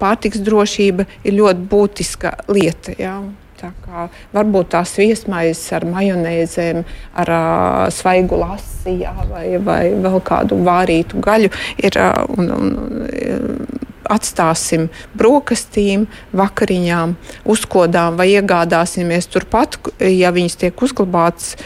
[0.00, 2.96] pārtiks drošība ir ļoti būtiska lieta.
[3.00, 3.18] Jā.
[3.56, 4.02] Tā kā
[4.36, 6.82] varbūt tās viesmaizes ar majonēzēm,
[7.22, 11.48] ar uh, svaigu lasiju vai, vai vēl kādu vārītu gaļu
[11.80, 11.96] ir.
[11.96, 14.88] Uh, un, un, Atstāsim
[15.18, 17.16] brokastīm, vakariņām,
[17.52, 21.56] uzkodām vai iegādāsimies turpat, ja viņas tiek uzglabātas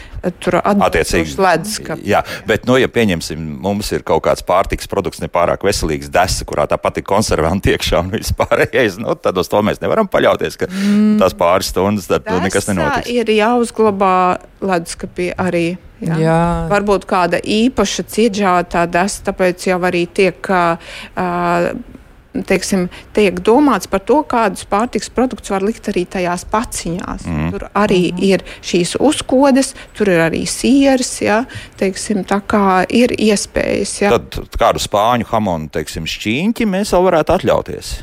[0.43, 2.05] tur attiecīgi ledusskapī.
[2.11, 6.67] Jā, bet, nu, ja pieņemsim, mums ir kaut kāds pārtiks produkts, nepārāk veselīgs desa, kurā
[6.71, 10.69] tāpat ir konservanti iekšā un viss pārējais, nu, tad uz to mēs nevaram paļauties, ka
[10.71, 11.21] mm.
[11.23, 13.13] tās pāris stundas tad Desa nekas nenotiks.
[13.15, 14.17] Ir jāuzglabā
[14.65, 15.69] leduskapī arī.
[16.01, 16.17] Jā.
[16.17, 16.43] Jā.
[16.71, 20.39] Varbūt kāda īpaša ciedžātā desa, tāpēc jau arī tiek.
[20.49, 21.99] Uh,
[22.33, 27.27] teiksim, tiek domāts par to, kādus pārtiks produktus var likt arī tajās paciņās.
[27.27, 27.49] Mm.
[27.55, 28.23] Tur arī mm.
[28.29, 31.43] ir šīs uzkodas, tur ir arī sieras, ja,
[31.81, 33.97] teiksim, tā kā ir iespējas.
[34.05, 34.15] Ja.
[34.19, 37.97] Tad kādu spāņu hamonu, teiksim, šķīņķi mēs vēl varētu atļauties.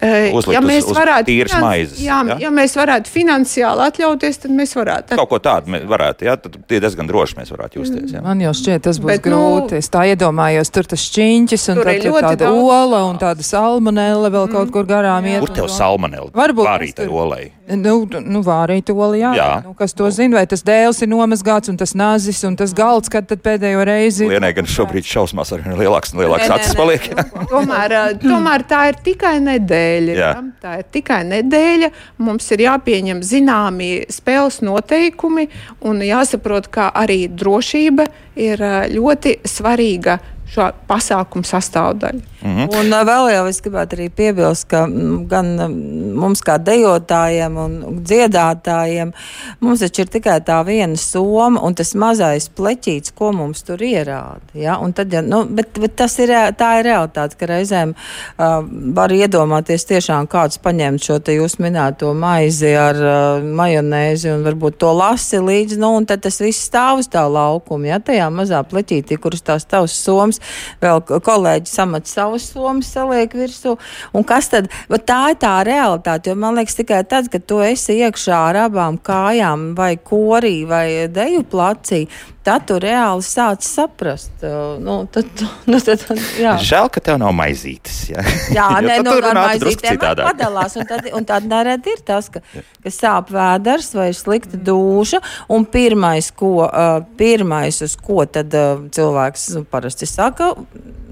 [0.00, 2.36] Uzlikt ja mēs uz, uz varētu, tīras maizes, jā, ja?
[2.40, 5.16] ja mēs varētu finansiāli atļauties, tad mēs varētu.
[5.20, 8.14] Kaut ko tādu mēs varētu, jā, tad tie diezgan droši mēs varētu justies.
[8.16, 8.22] Jā.
[8.24, 9.76] Man jau šķiet, tas būs Bet, Bet, grūti.
[9.76, 13.20] Nu, es tā iedomājos, tur tas šķiņķis un Tur tad ir tāda daudz ola un
[13.20, 15.40] tāda salmonella vēl kaut kur garām iet.
[15.44, 16.30] Kur tev salmonella?
[16.32, 17.42] Varbūt Vārītai tas tur- olai.
[17.70, 19.34] Nu, nu vārīta ola, jā.
[19.36, 19.50] Jā.
[19.62, 23.12] Nu, kas to zina, vai tas dēls ir nomazgāts un tas nazis un tas galds,
[23.12, 24.26] kad tad pēdējo reizi.
[24.32, 27.06] Lienai gan šobrīd šausmās ar vien lielāks un lielāks acis paliek.
[27.12, 27.26] jā.
[27.52, 29.89] Tomēr, ā, tomēr tā ir tikai nedēļa.
[30.16, 30.32] Jā.
[30.34, 30.42] Ja?
[30.62, 31.90] Tā ir tikai nedēļa.
[32.22, 35.48] Mums ir jāpieņem zināmi spēles noteikumi
[35.88, 38.08] un jāsaprot, ka arī drošība
[38.40, 38.62] ir
[38.94, 42.20] ļoti svarīga šo pasākumu sastāvdaļa.
[42.42, 42.78] Mm -hmm.
[42.80, 47.56] Un uh, vēl jau es gribētu arī piebilst, ka mm, gan mm, mums kā dejotājiem
[47.56, 49.12] un dziedātājiem
[49.60, 54.40] mums taču ir tikai tā viena soma un tas mazais pleķīts, ko mums tur ierāda.
[54.54, 54.78] Ja?
[54.78, 59.12] Un tad, ja, nu, bet, bet tas ir, tā ir realitāte, ka reizēm uh, var
[59.12, 64.92] iedomāties tiešām kāds paņemt šo te jūs minēto maizi ar uh, majonēzi un varbūt to
[64.92, 69.20] lasi līdzi, nu, un tad tas viss stāv uz tā laukuma, ja tajā mazā pleķītī,
[69.20, 70.39] kuras tās tavs somas,
[70.82, 73.76] vēl kolēģi samat savas somas saliek virsū.
[74.16, 74.70] Un kas tad?
[74.90, 76.32] Bet tā ir tā realitāte.
[76.32, 80.86] Jo man liekas, tikai tad, kad tu esi iekšā ar abām kājām, vai korī, vai
[81.12, 82.06] deju placī,
[82.46, 84.32] tad tu reāli sāc saprast.
[84.42, 85.28] Uh, nu, tad,
[85.70, 86.04] nu, tad,
[86.40, 86.56] jā.
[86.70, 87.98] Žēl, ka tev nav maizītes.
[88.12, 88.24] Jā,
[88.58, 90.78] jā nē, nu, ar maizītēm padalās.
[90.80, 92.42] Un tad, un tad nereti ir tas, ka,
[92.84, 95.20] ka sāp vēders vai ir slikta dūša.
[95.52, 100.54] Un pirmais, ko, uh, pirmais uz ko tad uh, cilvēks nu, parasti saka,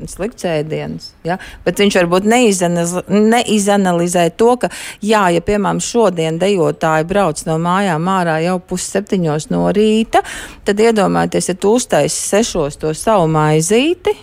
[0.06, 1.10] slikts ēdiens.
[1.26, 1.38] Ja?
[1.64, 4.70] Bet viņš varbūt neizanalizē, neizanalizē to, ka,
[5.04, 10.22] jā, ja piemēram šodien dejotāji brauc no mājām ārā jau pusseptiņos no rīta,
[10.68, 14.14] tad iedomājieties, iedomājieties, ja tu uztaisi sešos to savu maizīti,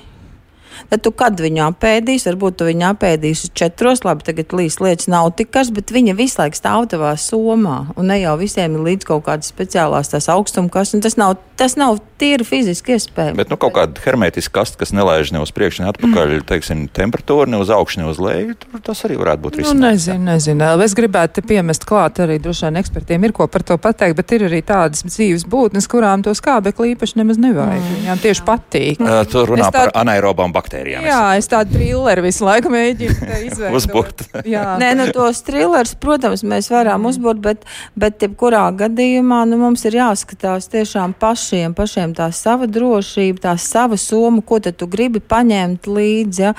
[0.91, 5.31] tad tu kad viņu apēdīsi, varbūt tu viņu apēdīsi četros, labi, tagad līs lietas nav
[5.39, 9.25] tikas, bet viņa visu laiku stāv tavā somā, un ne jau visiem ir līdz kaut
[9.27, 13.37] kādas speciālās tās augstumkas, un tas nav, tas nav tīri fiziski iespējams.
[13.37, 16.45] Bet, nu, kaut kāda hermētiska kasta, kas nelaiž ne uz priekšu, ne atpakaļ, mm.
[16.51, 19.81] teiksim, temperatūru, ne uz augšu, ne uz leju, tur tas arī varētu būt risinājums.
[19.81, 20.69] Nu, nezinu, nezinu.
[20.85, 24.47] Es gribētu piemest klāt arī droši vien ekspertiem ir ko par to pateikt, bet ir
[24.47, 27.83] arī tādas dzīves būtnes, kurām to skābekli īpaši nemaz nevajag.
[27.83, 27.99] Mm.
[27.99, 29.03] Viņām tieši patīk.
[29.03, 29.79] Uh, tur runā tād...
[29.79, 31.05] par anaerobām baktērijām.
[31.05, 33.77] Jā, es tādu trilleru visu laiku mēģinu izveidot.
[33.79, 34.25] uzbūrt.
[34.81, 37.11] Nē, nu tos trillerus, protams, mēs varam mm.
[37.11, 43.45] uzbūrt, bet, bet jebkurā gadījumā nu, mums ir jāskatās tiešām pašiem, pašiem tā sava drošība,
[43.49, 46.45] tā sava soma, ko tad tu gribi paņemt līdzi.
[46.45, 46.55] Ja?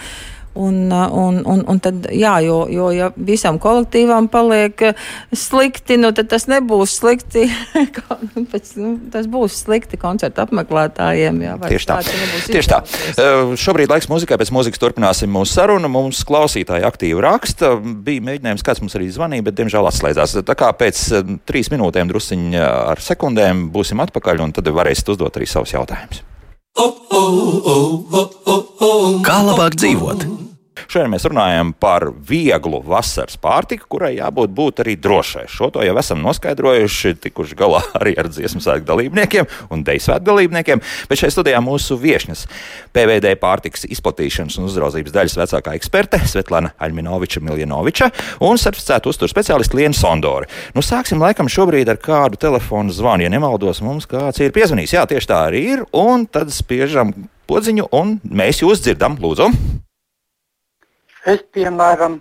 [0.57, 4.81] Un, un, un, un tad, jā, jo, jo ja visam kolektīvam paliek
[5.37, 7.45] slikti, nu, tad tas nebūs slikti.
[8.53, 11.42] Pēc, nu, tas būs slikti koncertu apmeklētājiem.
[11.45, 11.99] Jā, Tieši tā.
[12.47, 12.81] Tieši tā.
[13.16, 15.90] Uh, šobrīd laiks muzikai, pēc muzikas turpināsim mūsu sarunu.
[15.92, 17.75] Mums klausītāji aktīvi raksta.
[17.81, 20.38] Bija mēģinājums, kāds mums arī zvanīja, bet diemžēl atslēdzās.
[20.47, 25.37] Tā kā pēc uh, trīs minūtēm drusciņā ar sekundēm būsim atpakaļ, un tad varēsiet uzdot
[25.37, 26.25] arī savus jautājumus.
[29.27, 30.46] Kā labāk dzīvot?
[30.85, 35.47] Šodien mēs runājam par vieglu vasaras pārtiku, kurai jābūt būt arī drošai.
[35.51, 40.29] Šo to jau esam noskaidrojuši, tikuši galā arī ar dziesmu svētku dalībniekiem un deju svētku
[40.31, 40.83] dalībniekiem.
[41.11, 42.47] Bet šajā studijā mūsu viesņas
[42.97, 48.11] PVD pārtikas izplatīšanas un uzraudzības daļas vecākā eksperte Svetlana Aļminoviča Miljanoviča
[48.47, 50.51] un certificēta uzturu speciālista Liena Sondori.
[50.77, 53.27] Nu, sāksim laikam šobrīd ar kādu telefonu zvanu.
[53.27, 54.99] Ja nemaldos, mums kāds ir piezvanījis.
[54.99, 55.89] Jā, tieši tā arī ir.
[55.97, 57.15] Un tad spiežam
[57.51, 59.21] podziņu un mēs jūs dzirdam.
[59.23, 59.86] Lūdzu!
[61.27, 62.21] Es, piemēram,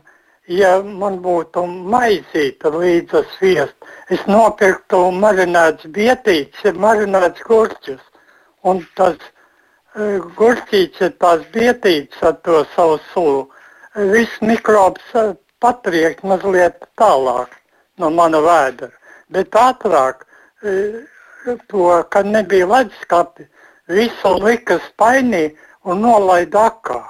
[0.50, 1.62] ja man būtu
[1.94, 8.02] maizīte līdz ar sviestu, es nopirktu marinētas bietītes, marinētas gurķus.
[8.66, 13.44] Un tas uh, gurķīts ir tās bietītes ar to savu sulu.
[14.14, 17.54] Viss mikrobs uh, patriekt mazliet tālāk
[18.02, 18.90] no mana vēdera.
[19.30, 20.98] Bet ātrāk uh,
[21.70, 23.46] to, kad nebija leduskapi,
[23.94, 25.52] visu lika spainī
[25.86, 27.04] un nolaida akā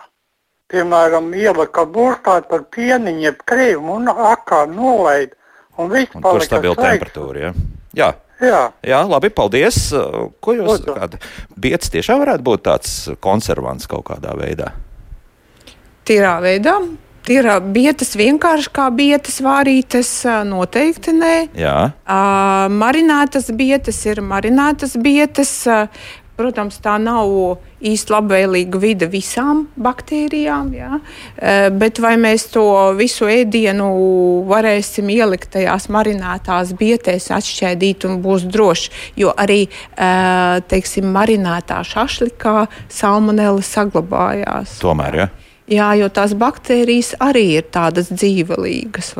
[0.72, 5.36] piemēram, ielika burkā ar pieniņu, jeb krējumu un akā nolaida.
[5.78, 6.32] Un viss palika.
[6.32, 7.56] Tur stabila temperatūra, ja?
[7.96, 8.12] Jā.
[8.44, 8.62] Jā.
[8.84, 9.78] Jā, labi, paldies.
[10.44, 11.18] Ko jūs sakāt?
[11.60, 14.74] Biets tiešām varētu būt tāds konservants kaut kādā veidā?
[16.08, 16.76] Tīrā veidā.
[17.32, 20.10] Ir bietas vienkārši kā bietas vārītas,
[20.46, 21.34] noteikti nē.
[21.58, 21.78] Jā.
[22.06, 25.56] Uh, marinētas bietas ir marinētas bietas.
[26.36, 27.30] Protams, tā nav
[27.86, 30.98] īsti labvēlīga vide visām baktērijām, jā.
[31.00, 32.66] E, bet vai mēs to
[32.98, 33.88] visu ēdienu
[34.50, 38.92] varēsim ielikt tajās marinētās bietēs, atšķēdīt un būs droši?
[39.24, 40.12] Jo arī e,
[40.68, 44.80] teiksim, marinētā šašlikā salmonella saglabājās.
[44.84, 45.32] Tomēr, jā.
[45.32, 45.45] Ja?
[45.72, 49.16] Jā, jo tās baktērijas arī ir tādas dzīvelīgas.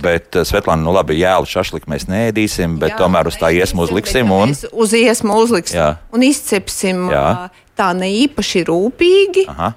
[0.00, 3.84] Bet, eh, Svetlana, nu labi, jēlu šašliku mēs neēdīsim, bet Jā, tomēr uz tā iesmu
[3.84, 4.32] uzliksim.
[4.32, 4.56] Un...
[4.72, 5.90] Uz iesmu uzliksim Jā.
[6.12, 7.50] un izcepsim Jā.
[7.76, 9.48] tā ne īpaši rūpīgi.
[9.52, 9.74] Aha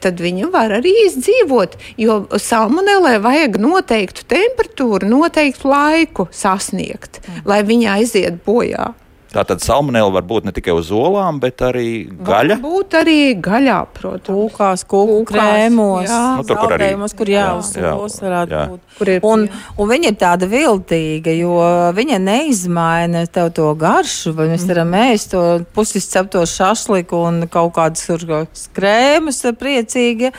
[0.00, 1.76] tad viņu var arī izdzīvot.
[2.00, 7.42] Jo salmonellai vajag noteiktu temperatūru, noteiktu laiku sasniegt, mm.
[7.48, 8.92] lai viņa aiziet bojā.
[9.28, 12.56] Tātad salmonella var būt ne tikai uz olām, bet arī gaļa.
[12.62, 14.24] Būt arī gaļā, protams.
[14.38, 16.20] Kūkās, kūku krēmos, jā.
[16.38, 18.62] Nu, tur, kur arī- kur jā, Jā, uz jā, tos varētu jā.
[18.70, 18.80] būt.
[18.98, 21.58] Kur ir, Un, un viņa ir tāda viltīga, jo
[21.92, 24.32] viņa neizmaina tev to garšu.
[24.34, 30.32] vai Mēs varam ēst to pusizcepto šašliku un kaut kādas tur krēmus priecīgi.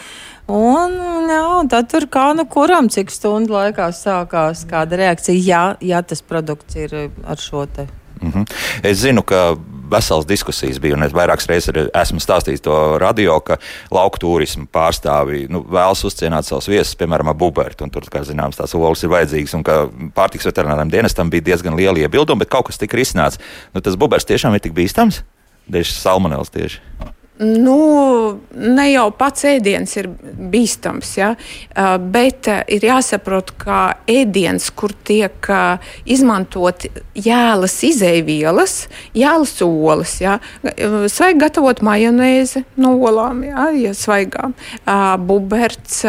[0.49, 0.95] Un,
[1.29, 6.01] jā, un tad tur kā nu kuram, cik stundu laikā sākās kāda reakcija, ja, ja
[6.01, 7.85] tas produkts ir ar šo te.
[8.21, 8.43] Mhm.
[8.83, 9.55] Es zinu, ka
[9.89, 13.57] vesels diskusijas bija, un es vairākas reizes esmu stāstījis to radio, ka
[13.93, 17.87] lauku turismu pārstāvji nu, vēlas uzcienāt savus viesus, piemēram, bubertu.
[17.87, 19.79] un Tur, kā zināms, tās olas ir vajadzīgas, un ka
[20.15, 23.41] pārtiks veterināriem dienestam bija diezgan liela iebilduma, bet kaut kas tika risināts.
[23.73, 25.23] Nu, tas bubers tiešām ir tik bīstams?
[25.69, 26.81] Tieši salmonēls tieši.
[27.39, 27.75] Nu,
[28.51, 30.09] ne jau pats ēdiens ir
[30.51, 31.29] bīstams, ja?
[32.11, 33.77] bet ir jāsaprot, ka
[34.11, 35.47] ēdiens, kur tiek
[36.03, 36.83] izmantot
[37.15, 38.73] jēlas izēvielas,
[39.15, 40.33] jēlas olas, ja?
[41.07, 44.57] Svaigi gatavot majonēzi no olām, ja, ja svaigām,
[45.23, 46.01] buberts,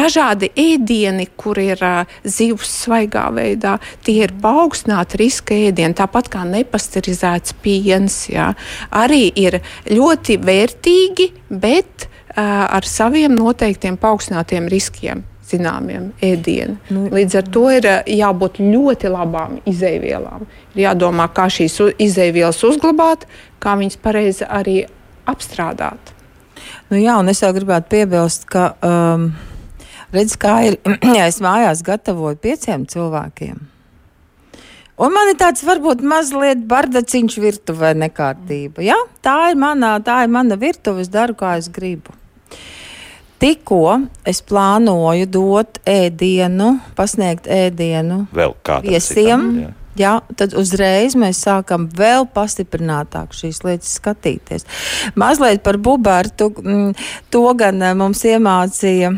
[0.00, 1.84] dažādi ēdieni, kur ir
[2.24, 3.76] zivs svaigā veidā,
[4.08, 8.54] tie ir paaugstināti riska ēdieni, tāpat kā nepasterizēts piens, ja?
[8.88, 9.60] arī ir
[9.90, 15.26] ļoti vērtīgi, bet uh, ar saviem noteiktiem paaugstinātiem riskiem.
[15.50, 16.76] Zināmiem ēdieniem.
[16.94, 20.46] Nu, Līdz ar to ir uh, jābūt ļoti labām izēvielām.
[20.76, 23.26] Ir jādomā, kā šīs izēvielas uzglabāt,
[23.58, 24.84] kā viņas pareizi arī
[25.30, 26.14] apstrādāt.
[26.90, 29.30] Nu, jā, un es jau gribētu piebilst, ka um,
[30.14, 30.78] redz, kā ir,
[31.18, 33.69] ja es mājās gatavoju pieciem cilvēkiem.
[35.00, 38.82] Un man ir tāds varbūt mazliet bardaciņš virtuvē nekārtība.
[38.84, 38.98] Ja?
[39.24, 42.12] Tā, ir manā, tā ir mana virtuve, es daru, kā es gribu.
[43.40, 49.16] Tikko es plānoju dot ēdienu, pasniegt ēdienu Vēl kādam viesiem.
[49.16, 49.70] citam, jā.
[50.00, 54.64] Jā, tad uzreiz mēs sākam vēl pastiprinātāk šīs lietas skatīties.
[55.18, 56.52] Mazliet par Bubertu.
[56.54, 56.94] mm,
[57.30, 59.10] To gan eh, mums iemācīja.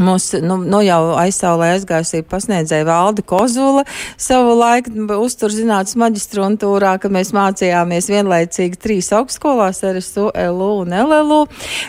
[0.00, 3.82] Mums nu, nu jau aizsaulē aizgājusī pasniedzēja Valda Kozula
[4.16, 4.88] savu laiku
[5.20, 11.42] uzturzinātnes maģistrantūrā, kad mēs mācījāmies vienlaicīgi trīs augstskolās, RSU, LU un LLU.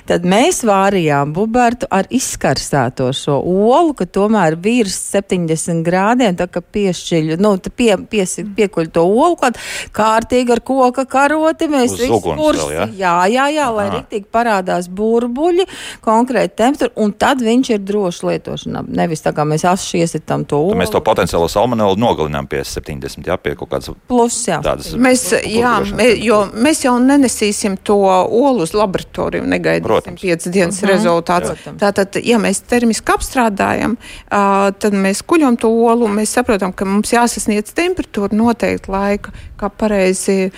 [0.09, 6.59] Tad mēs vārījām bubertu ar izskarsēto šo olu, ka tomēr virs 70 grādiem, tā kā
[6.59, 9.55] piešķiļu, nu, tā pie, pies, piekuļ to olu, kad
[9.95, 12.89] kārtīgi ar koka karoti mēs visu kursi- vēl, ja?
[12.99, 14.01] Jā, jā, jā, lai Aha.
[14.01, 15.69] riktīgi parādās burbuļi,
[16.03, 18.81] konkrēti temperatūra, un tad viņš ir drošs lietošanā.
[18.99, 20.75] Nevis tā kā mēs aši iesitām to olu.
[20.81, 24.59] mēs to potenciālo salmonelu nogalinām pie 70, jā, pie kaut kādas Plus, jā.
[24.65, 24.91] tādas.
[24.97, 30.21] Mēs, jā, mē, jo mēs jau nenesīsim to olu uz laboratoriju, negaidīsim Protams.
[30.21, 30.89] piecas dienas Mhm.
[30.91, 31.53] rezultātus.
[31.53, 31.79] Protams.
[31.83, 33.95] Tātad, ja mēs termiski apstrādājam,
[34.31, 39.31] uh, tad mēs kuļam to olu mēs saprotam, ka mums jāsasniedz temperatūra noteikti laika,
[39.63, 40.51] kā pareizi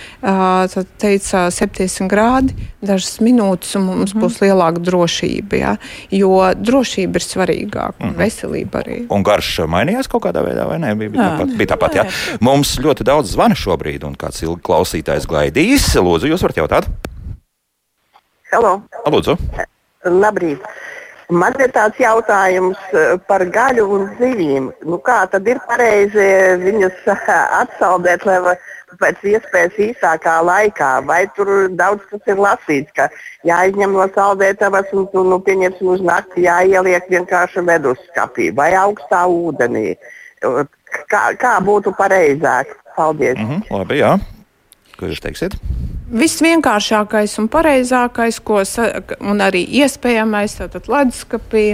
[1.00, 4.22] teica 70 grādi, dažas minūtes, un mums Mhm.
[4.22, 5.58] būs lielāka drošība.
[5.58, 5.76] Ja?
[6.10, 8.18] Jo drošība ir svarīgāka un Mhm.
[8.18, 9.06] veselība arī.
[9.10, 10.94] Un garš mainījās kaut kādā veidā, vai ne?
[10.94, 11.38] Bija, bija Jā.
[11.38, 12.04] tāpat, bija tāpat jā.
[12.40, 15.94] Mums ļoti daudz zvana šobrīd, un kāds ilgi klausītājs gaidīs.
[15.96, 16.86] Lūdzu, jūs varat jautāt?
[18.52, 19.36] Halo, Lūdzu.
[20.04, 20.60] labrīt.
[21.28, 22.76] Man ir tāds jautājums
[23.26, 24.72] par gaļu un zivīm.
[24.86, 26.26] Nu, kā tad ir pareizi
[26.62, 28.54] viņus atsaldēt, lai
[29.00, 30.90] pēc iespējas īsākā laikā?
[31.08, 33.08] Vai tur daudz kas ir lasīts, ka
[33.48, 39.96] jāizņem no saldētavas un, un nu, pieņemsim uz nakti jāieliek vienkārši meduskapī vai augstā ūdenī?
[41.10, 42.76] Kā, kā būtu pareizāk?
[42.96, 43.36] Paldies!
[43.36, 44.16] Mhm, labi, jā.
[44.96, 45.58] Ko jūs teiksiet?
[46.06, 51.64] Visvienkāršākais un pareizākais, ko sa, un arī iespējamais, tātad leduskapī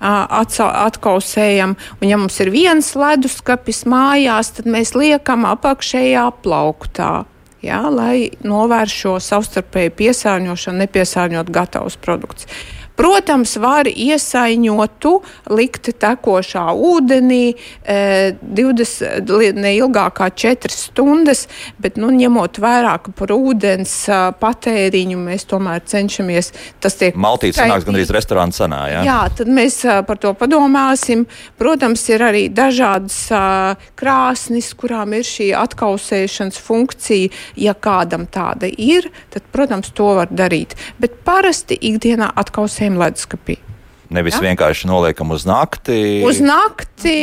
[0.00, 1.74] atsa- atkausējam.
[2.00, 7.26] Un, ja mums ir viens leduskapis mājās, tad mēs liekam apakšējā plauktā.
[7.62, 12.48] Jā, lai novērstu šo savstarpēju piesārņošanu, nepiesārņot gatavus produktus.
[12.96, 15.12] Protams, var iesaiņotu,
[15.56, 21.46] likt tekošā ūdenī e, 20, li- ne ilgāk kā 4 stundas,
[21.82, 23.94] bet nu, ņemot vērā, ka par ūdens
[24.40, 26.52] patēriņu mēs tomēr cenšamies.
[26.82, 29.02] Tas tiek Maltīte sanāks gandrīz restorāna cenā, jā?
[29.08, 31.24] Jā, tad mēs par to padomāsim.
[31.60, 33.18] Protams, ir arī dažādas
[33.98, 37.32] krāsnis, kurām ir šī atkausēšanas funkcija.
[37.56, 40.76] Ja kādam tāda ir, tad, protams, to var darīt.
[41.02, 43.58] Bet parasti ikdienā atkausējam leduskapī.
[44.12, 44.42] Nevis Jā.
[44.50, 46.20] vienkārši noliekam uz nakti.
[46.28, 47.16] Uz nakti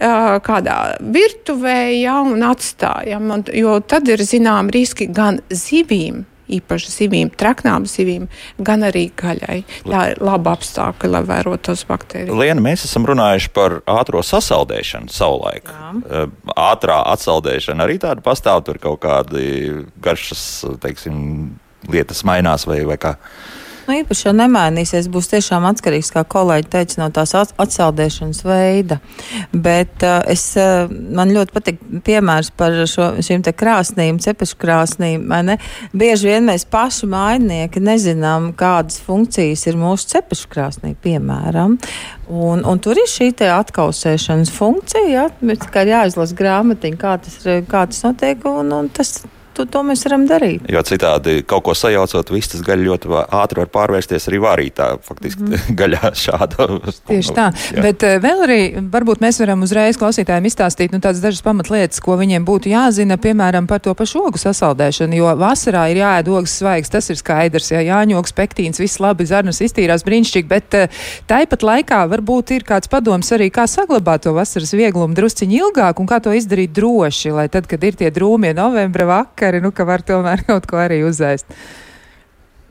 [0.00, 6.24] ā, kādā virtuvē jau un atstājam, un, jo tad ir zinām riski gan zivīm.
[6.52, 8.26] īpaši zivīm, traknām zivīm,
[8.60, 9.62] gan arī gaļai.
[9.86, 12.36] Tā ir laba apstākļa, lai vērotu tos baktērijas.
[12.36, 15.70] Liena, mēs esam runājuši par ātrā sasaldēšanu savulaik.
[15.70, 16.26] Jā.
[16.58, 20.44] Ātrā atsaldēšana arī tāda pastāv, tur kaut kādi garšas,
[20.82, 21.54] teiksim,
[21.88, 23.16] lietas mainās vai, vai kā.
[23.92, 25.10] Nu, īpaši jau nemainīsies.
[25.12, 28.96] Būs tiešām atkarīgs, kā kolēģi teica, no tās atsaldēšanas veida.
[29.52, 35.26] Bet uh, es, uh, man ļoti patīk piemērs par šo, šīm krāsnīm, cepešu krāsnīm.
[35.92, 41.76] Bieži vien mēs paši mājnieki nezinām, kādas funkcijas ir mūsu cepešu krāsnī, piemēram.
[42.32, 45.28] Un, un tur ir šī atkausēšanas funkcija, ja?
[45.52, 48.48] tikai jāizlasa grāmatiņa, kā tas, kā tas notiek.
[48.48, 49.18] Un, un tas,
[49.56, 50.64] to, to mēs varam darīt.
[50.72, 55.44] Jo citādi kaut ko sajaucot, viss tas gaļa ļoti ātri var pārvērsties arī vārītā, faktiski
[55.44, 55.74] mm.
[55.80, 56.68] gaļā šāda.
[57.08, 57.84] Tieši tā, jā.
[57.84, 58.60] bet uh, vēl arī
[58.92, 63.68] varbūt mēs varam uzreiz klausītājiem izstāstīt nu, tādas dažas pamatlietas, ko viņiem būtu jāzina, piemēram,
[63.70, 67.82] par to pašu ogu sasaldēšanu, jo vasarā ir jāēd ogas svaigs, tas ir skaidrs, ja
[67.86, 73.32] jāņoks pektīns, viss labi, zarnas iztīrās brīnišķīgi, bet uh, tāpat laikā varbūt ir kāds padoms
[73.34, 77.66] arī, kā saglabāt to vasaras vieglumu drusciņi ilgāk un kā to izdarīt droši, lai tad,
[77.70, 81.50] kad ir tie drūmie novembra vakari, vakari, nu, ka var tomēr kaut ko arī uzēst.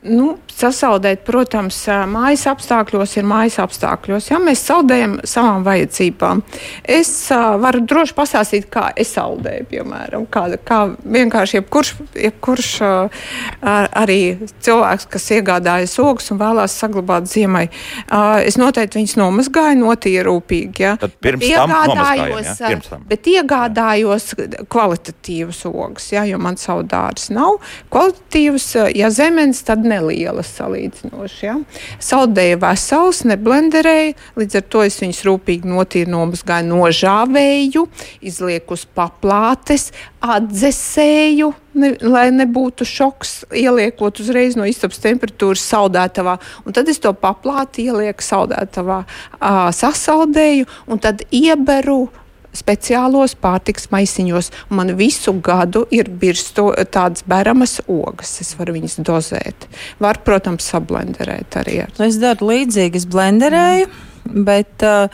[0.02, 1.76] Nu, sasaldēt, protams,
[2.10, 4.32] mājas apstākļos ir mājas apstākļos.
[4.32, 6.40] Ja mēs saldējam savām vajadzībām.
[6.82, 13.28] Es uh, varu droši pastāstīt, kā es saldēju, piemēram, kā, kā vienkārši jebkurš, jebkurš uh,
[13.62, 14.18] arī
[14.66, 17.68] cilvēks, kas iegādājas ogas un vēlās saglabāt ziemai.
[18.08, 20.82] Uh, es noteikti viņus nomazgāju, notīru rūpīgi.
[20.82, 20.96] Ja.
[20.98, 22.72] Tad pirms iegādājos, ja?
[22.74, 23.06] pirms tam.
[23.06, 24.32] Bet iegādājos
[24.66, 27.62] kvalitatīvas ogas, ja, jo man savu dārstu nav.
[27.94, 31.42] Kvalitatīvas, ja zemenes, tad nelielas salīdzinoši.
[31.46, 31.56] Ja?
[32.02, 37.86] Saldēja vesels, neblenderēja, līdz ar to es viņus rūpīgi notīru, nomazgāju, nožāvēju,
[38.24, 39.90] izlieku uz paplātes,
[40.22, 46.38] atdzesēju, ne, lai nebūtu šoks, ieliekot uzreiz no istabas temperatūras saldētavā.
[46.66, 49.02] Un tad es to paplāti ielieku saldētavā,
[49.82, 52.06] sasaldēju un tad ieberu
[52.56, 54.52] speciālos pārtiks maisiņos.
[54.76, 58.38] Man visu gadu ir birsto tādas beramas ogas.
[58.44, 59.68] Es varu viņas dozēt.
[60.02, 61.82] Var, protams, sablenderēt arī.
[61.86, 61.92] Ar.
[61.98, 63.90] Nu, es daru līdzīgi, es blenderēju.
[63.90, 65.10] Mm bet, uh,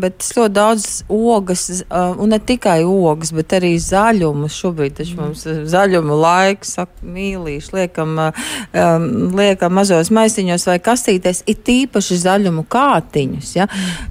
[0.00, 4.48] bet ļoti daudz ogas, uh, un ne tikai ogas, bet arī zaļumu.
[4.52, 9.06] Šobrīd taču mums ir zaļuma laiks, mīlīši, liekam, um,
[9.38, 13.54] liekam mazos maisiņos vai kastītēs, ir tīpaši zaļumu kātiņus.
[13.58, 13.68] Ja?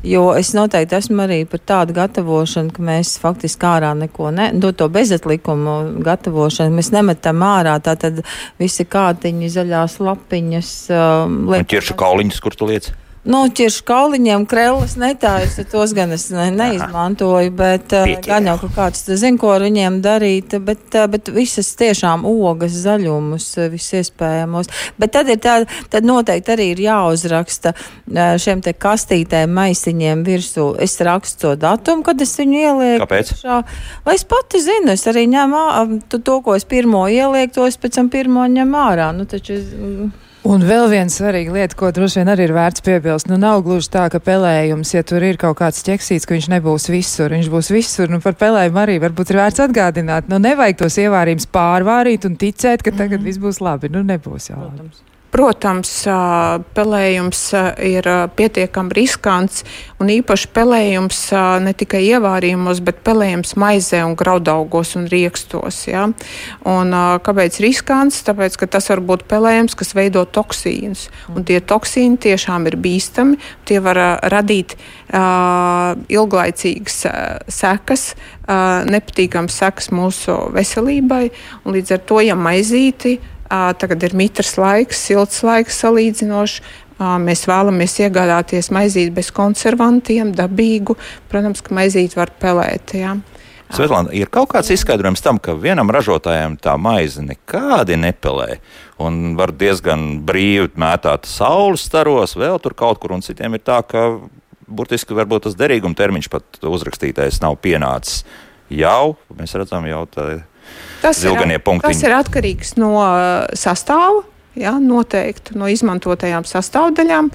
[0.08, 4.74] Jo es noteikti esmu arī par tādu gatavošanu, ka mēs faktiski ārā neko ne, do
[4.76, 8.24] to bezatlikumu gatavošanu, mēs nemetam ārā, tā tad
[8.62, 10.74] visi kātiņi, zaļās lapiņas.
[10.98, 11.40] Um.
[11.72, 12.92] Ķiršu kauliņus, kur tu liec?
[13.22, 19.04] Nu, tieši kauliņiem krēlus netājas, tos gan es ne, neizmantoju, bet uh, gan jau, kāds
[19.06, 24.72] zina, ko ar viņiem darīt, bet, uh, bet visas tiešām ogas, zaļumus, uh, viss iespējamos.
[24.98, 25.60] Bet tad ir tā,
[25.94, 27.76] tad noteikti arī ir jāuzraksta
[28.42, 30.72] šiem te kastītēm, maisiņiem virsū.
[30.82, 33.06] Es rakstu to datumu, kad es viņu ielieku.
[33.06, 33.36] Kāpēc?
[33.44, 33.62] Šā,
[34.08, 38.02] lai es pati zinu, es arī ņemu to, ko es pirmo ielieku, to es pēc
[38.02, 39.12] tam pirmo ņem ārā.
[39.14, 39.72] Nu, taču, es,
[40.42, 43.92] Un vēl viena svarīga lieta, ko droši vien arī ir vērts piebilst, nu nav gluži
[43.94, 47.70] tā, ka pelējums, ja tur ir kaut kāds ķeksīts, ka viņš nebūs visur, viņš būs
[47.76, 52.42] visur, nu par pelējumu arī varbūt ir vērts atgādināt, nu nevajag tos ievārījums pārvārīt un
[52.42, 53.30] ticēt, ka tagad mm.
[53.30, 54.64] viss būs labi, nu nebūs jau.
[54.66, 55.06] Protams.
[55.32, 55.90] Protams,
[56.76, 57.42] pelējums
[57.88, 59.64] ir pietiekami riskants,
[60.04, 61.22] un īpaši pelējums
[61.64, 65.86] ne tikai ievārījumos, bet pelējums maizē un graudaugos un riekstos.
[65.88, 66.10] Ja?
[66.68, 66.92] Un,
[67.24, 68.20] kāpēc riskants?
[68.28, 73.40] Tāpēc, ka tas var būt pelējums, kas veido toksīnus, un tie toksīni tiešām ir bīstami,
[73.68, 74.02] tie var
[74.32, 78.12] radīt uh, ilglaicīgas uh, sekas,
[78.48, 81.30] uh, nepatīkamas sekas mūsu veselībai,
[81.64, 83.22] un līdz ar to, ja maizīti
[83.52, 86.64] Tagad ir mitrs laiks, silts laiks salīdzinoši.
[87.20, 90.96] Mēs vēlamies iegādāties maizīti bez konservantiem, dabīgu.
[91.32, 92.94] Protams, ka maizīti var pelēt.
[92.96, 93.16] Ja.
[93.72, 98.60] Svetlana, ir kaut kāds izskaidrojums tam, ka vienam ražotājam tā maize nekādi nepelē.
[99.02, 103.80] Un var diezgan brīvi mētāt saules staros, vēl tur kaut kur, un citiem ir tā,
[103.88, 104.20] ka
[104.68, 108.22] burtiski varbūt tas derīguma termiņš pat uzrakstītais nav pienācis.
[108.72, 110.44] Jau mēs redzam, jau tā ir
[111.02, 111.94] Tas zilganie ir, punktiņi.
[111.94, 114.24] Tas ir atkarīgs no uh, sastāva,
[114.60, 117.32] ja, noteikti no izmantotajām sastāvdaļām.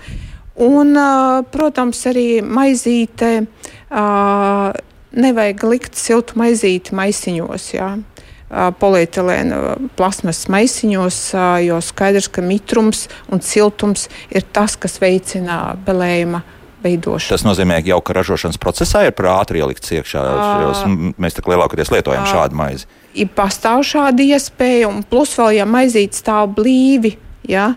[0.66, 4.76] Un, uh, protams, arī maizīte uh,
[5.16, 7.72] nevajag likt siltu maizīti maisiņos.
[7.76, 7.96] Ja
[8.78, 9.56] polietilēna
[9.98, 11.16] plasmas maisiņos,
[11.66, 16.44] jo skaidrs, ka mitrums un siltums ir tas, kas veicina pelējuma
[16.84, 17.34] veidošanu.
[17.34, 20.22] Tas nozīmē, ka jau ka ražošanas procesā ir prātri ielikts iekšā.
[21.18, 22.86] Mēs tā lielākoties lietojam šādu maizi.
[23.16, 27.14] Ir pastāv šāda iespēja, un plus vēl, ja maizīte stāv blīvi,
[27.48, 27.70] ja,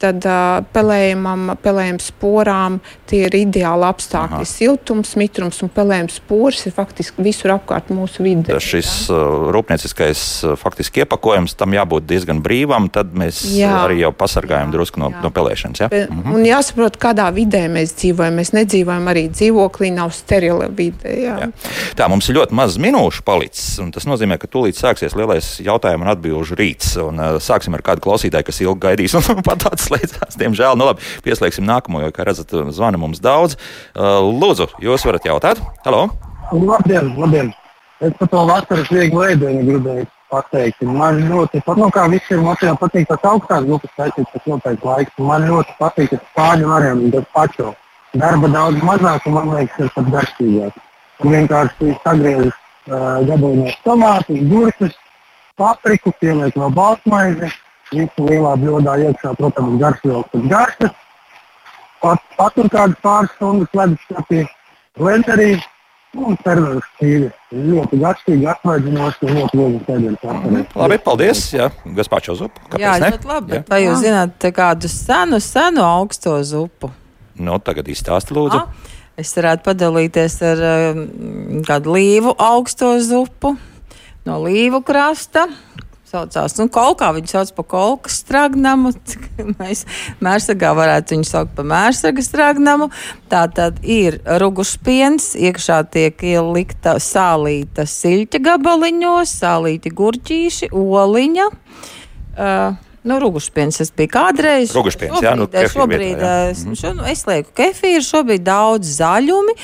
[0.00, 4.42] tad uh, pelējumam, pelējuma sporām tie ir ideāli apstākļi.
[4.42, 4.48] Aha.
[4.48, 8.58] Siltums, mitrums un pelējuma spors ir faktiski visur apkārt mūsu vidē.
[8.62, 13.72] Šis uh, rūpnieciskais uh, faktiski iepakojums tam jābūt diezgan brīvam, tad mēs jā.
[13.84, 15.22] arī jau pasargājam jā, drusku no, jā.
[15.24, 15.84] no pelēšanas.
[15.84, 15.90] Ja?
[15.92, 16.36] Be, mhm.
[16.36, 18.40] Un jāsaprot, kādā vidē mēs dzīvojam.
[18.40, 21.14] Mēs nedzīvojam arī dzīvoklī, nav sterila vide.
[21.26, 21.36] Jā.
[21.44, 21.50] Jā.
[21.98, 26.06] Tā mums ir ļoti maz minūšu palicis, un tas nozīmē, ka tūlīt sāksies lielais jautājumu
[26.06, 26.94] un atbilžu rīts.
[27.02, 30.38] Un, uh, sāksim ar kādu klausītāju, kas ilgi gaidīs un pat tāds slēdzās.
[30.40, 32.52] Diemžēl, nu labi, pieslēgsim nākamo, jo, kā redzat,
[32.96, 33.56] zvana mums daudz.
[33.94, 35.60] Uh, lūdzu, jūs varat jautāt?
[35.84, 36.08] Halo!
[36.52, 37.52] Labdien, labdien!
[38.00, 40.82] Es par to vasaras vieglu ēdienu gribēju pateikt.
[40.82, 45.16] Man ļoti patīk, nu, kā visiem motīviem patīk tas augstās grupas taisīt, tas noteikti laiks.
[45.18, 47.72] Man ļoti patīk, ka spāņu varējām dot pačo.
[48.16, 50.82] Darba daudz mazāk, un man liekas, ir pat garšīgāk.
[51.24, 54.98] Un vienkārši sagriezis uh, gabaliņos tomātus, gurķus,
[55.56, 57.50] papriku, pieliek vēl baltmaizi,
[57.94, 60.96] visu lielā bļodā iekšā, protams, garšvielas pēc garšas.
[62.02, 64.42] Pat, patur kādas pāris stundas leduskapī,
[64.98, 65.54] blenderī
[66.16, 67.30] un serveris tīri.
[67.52, 70.64] Ļoti garšīgi, atvaļinoši un ļoti viegli sēdienas vakarā.
[70.82, 72.62] Labi, paldies, jā, Gaspāčo zupu.
[72.70, 73.10] Kāpēc Jā, ne?
[73.14, 73.52] ļoti labi.
[73.56, 76.92] Bet vai jūs zināt kādu senu, senu augsto zupu?
[77.36, 78.60] Nu, tagad izstāsti lūdzu.
[78.64, 80.58] Ah, Es varētu padalīties ar
[80.92, 80.98] um,
[81.64, 83.54] kādu līvu augsto zupu
[84.28, 85.46] no līvu krasta.
[86.16, 88.94] Saucās, nu, kolkā viņu sauc par kolkas stragnamu.
[89.60, 89.84] Mēs
[90.24, 92.88] mērsagā varētu viņu saukt par mērsaga stragnamu.
[93.32, 101.52] Tā tad ir rugušpiens, iekšā tiek ielikta sālīta siļķa gabaliņos, sālīti gurķīši, oliņa.
[102.36, 104.72] Uh, Nu, Rūgušpiens tas bija kādreiz.
[104.74, 106.48] Rūgušpiens, jā, nu, Šobrīd, kefīra šobrīd vietā, jā.
[106.50, 109.54] es, šo, nu, es lieku kefīru, šobrīd daudz zaļumi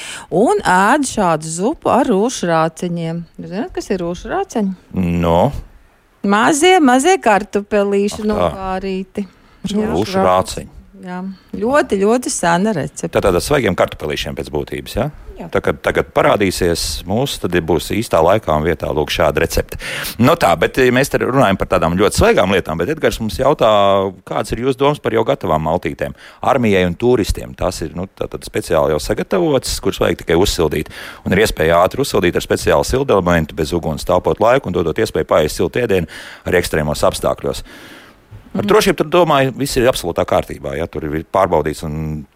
[0.44, 3.24] un ēd šādu zupu ar rūšu rāciņiem.
[3.42, 4.74] Jūs zināt, kas ir rūšu rāciņi?
[6.23, 9.27] Nu, Mazie, mazie kartupelīši novārīti.
[9.70, 10.82] Jā, rūšu rāciņi.
[11.05, 11.18] Jā.
[11.59, 13.12] Ļoti, ļoti sena recepte.
[13.18, 14.96] Tātad ar svaigiem kartupelīšiem pēc būtības.
[14.96, 15.11] Ja?
[15.42, 15.48] Jā.
[15.53, 19.78] Tā, kad tagad parādīsies mūsu, tad būs īstā laikā un vietā lūk, šāda recepte.
[20.20, 23.70] Nu tā, bet mēs te runājam par tādām ļoti svaigām lietām, bet Edgars mums jautā,
[24.28, 26.14] kāds ir jūsu domas par jau gatavām maltītēm?
[26.53, 28.07] Armijai un turistiem tas ir nu,
[28.44, 30.92] speciāli jau sagatavots, kurš vajag tikai uzsildīt.
[31.24, 35.03] Un ir iespēja ātri uzsildīt ar speciālu sildu elementu, bez uguns taupot laiku un dodot
[35.03, 36.11] iespēju paēst siltu ēdienu
[36.46, 37.64] arī ekstrēmos apstākļos.
[38.53, 40.74] Ar drošību tur, domāju, viss ir absolūtā kārtībā.
[40.76, 41.94] Ja tur ir pārbaudīts un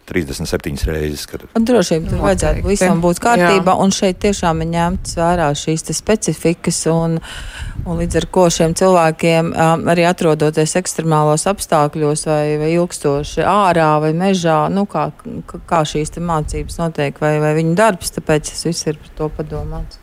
[0.08, 1.26] 37 reizes.
[1.28, 1.44] Kad...
[1.52, 3.76] Drošība tur vajadzētu visam būt kārtībā, Jā.
[3.84, 7.18] un šeit tiešām ir ņemts vērā šīs te specifikas, un,
[7.84, 13.90] un līdz ar ko šiem cilvēkiem um, arī atrodoties ekstremālos apstākļos vai, vai ilgstoši ārā
[14.06, 15.10] vai mežā, nu, kā,
[15.52, 19.32] kā- šīs te mācības notiek, vai, vai viņu darbs, tāpēc tas viss ir par to
[19.36, 20.00] padomāts.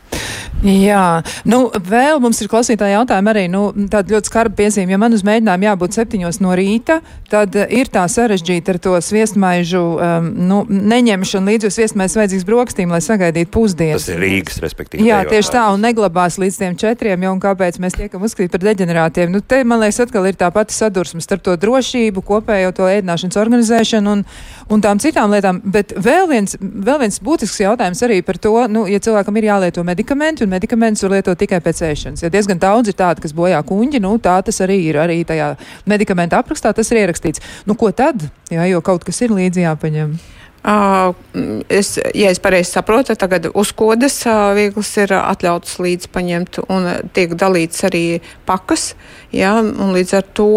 [0.64, 4.94] Jā, nu, vēl mums ir klausītāji jautājumi arī, nu, tāda ļoti skarba piezīme.
[4.94, 8.94] Ja man uz mēģinājumu jābūt septiņos no rīta, tad eh, ir tā sarežģīta ar to
[9.04, 14.06] sviestmaižu, um, nu, neņemšanu līdz uz sviestmaizi vajadzīgs brokstīm, lai sagaidītu pusdienas.
[14.06, 15.06] Tas ir Rīgas, respektīvi.
[15.08, 18.64] Jā, tieši tā, un neglabās līdz tiem četriem, jo un kāpēc mēs tiekam uzskatīti par
[18.64, 19.32] deģenerātiem.
[19.34, 23.40] Nu, te, man liekas, atkal ir tā pati sadursme starp to drošību, kopējo to ēdināšanas
[23.40, 24.24] organizēšanu un,
[24.72, 25.60] un tām citām lietām.
[25.64, 29.84] Bet vēl viens, vēl viens būtisks jautājums arī par to, nu, ja cilvēkam ir jālieto
[29.86, 32.24] medikamenti, un medikamentus var lietot tikai pēc ēšanas.
[32.24, 34.98] Ja diezgan daudz ir tādi, kas bojā kuņģi, nu, tā tas arī ir.
[34.98, 35.52] Arī tajā
[35.86, 37.44] medikamenta aprakstā tas ir ierakstīts.
[37.68, 38.26] Nu, ko tad?
[38.50, 40.16] Jā, jo kaut kas ir līdzi jāpaņem.
[40.64, 44.22] Es, ja es pareizi saprotu, tad tagad uzkodas
[44.56, 48.04] viegls ir atļauts līdz paņemt un tiek dalīts arī
[48.48, 48.94] pakas.
[49.34, 50.48] Ja, un līdz ar to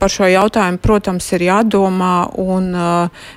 [0.00, 2.16] par šo jautājumu, protams, ir jādomā.
[2.42, 2.72] Un,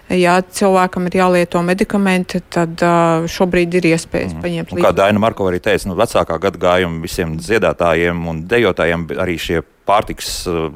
[0.10, 2.82] ja cilvēkam ir jālieto medikamenti, tad
[3.30, 4.42] šobrīd ir iespējas mm.
[4.42, 9.38] paņemt Un kā Daina Markova arī teica, nu, vecākā gadagājuma visiem dziedātājiem un dejotājiem arī
[9.38, 10.68] šie pārtiks uh,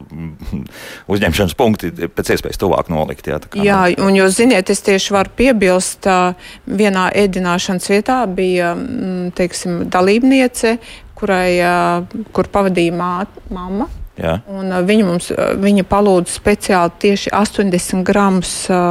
[1.11, 3.29] uzņemšanas punkti pēc iespējas tuvāk nolikt.
[3.29, 6.07] Jā, Jā, un jūs ziniet, es tieši varu piebilst,
[6.69, 10.77] vienā ēdināšanas vietā bija mm, teiksim, dalībniece,
[11.19, 11.77] kurai, ā,
[12.35, 13.89] kur pavadīja māt, mamma.
[14.75, 15.29] ā, viņa mums
[15.63, 18.81] viņa palūdza speciāli tieši 80 gramus ā,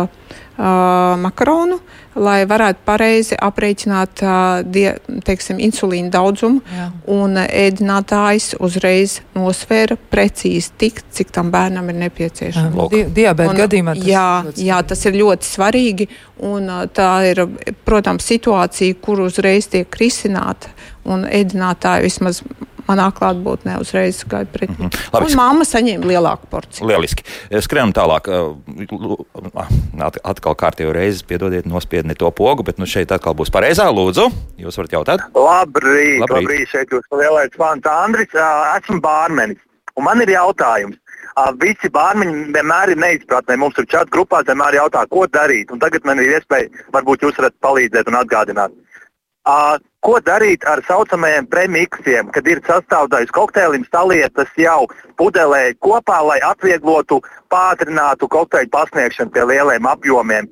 [0.59, 1.78] makaronu,
[2.18, 4.22] lai varētu pareizi aprēķināt
[4.66, 4.88] die,
[5.26, 6.62] teiksim, insulīna daudzumu.
[6.74, 6.88] Jā.
[7.14, 12.78] Un ēdinātājs uzreiz nosvēra precīzi tik, cik tam bērnam ir nepieciešams.
[12.90, 13.94] Di diabēta gadījumā.
[13.94, 16.09] tas jā, ļoti jā, tas ir ļoti svarīgi.
[16.48, 17.44] Un, tā ir,
[17.86, 20.74] protams, situācija, kur uzreiz tiek risināta.
[21.09, 22.42] Un ēdinātāji vismaz
[22.89, 24.72] manā klātbūtnē uzreiz gāja pretī.
[24.78, 25.09] Mm -hmm.
[25.12, 25.26] Labi.
[25.30, 26.86] Un mamma saņēma lielāku porciju.
[26.89, 27.22] Lieliski.
[27.61, 28.28] Skrienam tālāk.
[29.99, 33.89] At- Atkal kārtējo reizi, piedodiet, nospiedni to pogu, bet nu šeit atkal būs pareizā.
[33.93, 34.28] Lūdzu,
[34.59, 35.20] jūs varat jautāt.
[35.34, 36.49] Labrīt, Labrīt.
[36.49, 36.68] labrīt.
[36.72, 38.28] šeit jūs lielais fans Andris.
[38.78, 39.59] Esmu bārmenis.
[39.97, 40.97] Un man ir jautājums.
[41.39, 43.57] Ā, Visi bārmeņi vienmēr ir neizpratnē.
[43.57, 45.70] Mums ir čat grupās vienmēr jautā, ko darīt.
[45.70, 48.70] Un tagad man ir iespēja, varbūt jūs varat palīdzēt un atgādināt.
[49.47, 54.86] Ā, Ko darīt ar saucamajiem premiksiem, kad ir sastāvdaļas kokteilim salietas jau
[55.18, 57.18] pudelē kopā, lai atvieglotu,
[57.51, 60.46] pātrinātu kokteļu pasniegšanu pie lieliem apjomiem?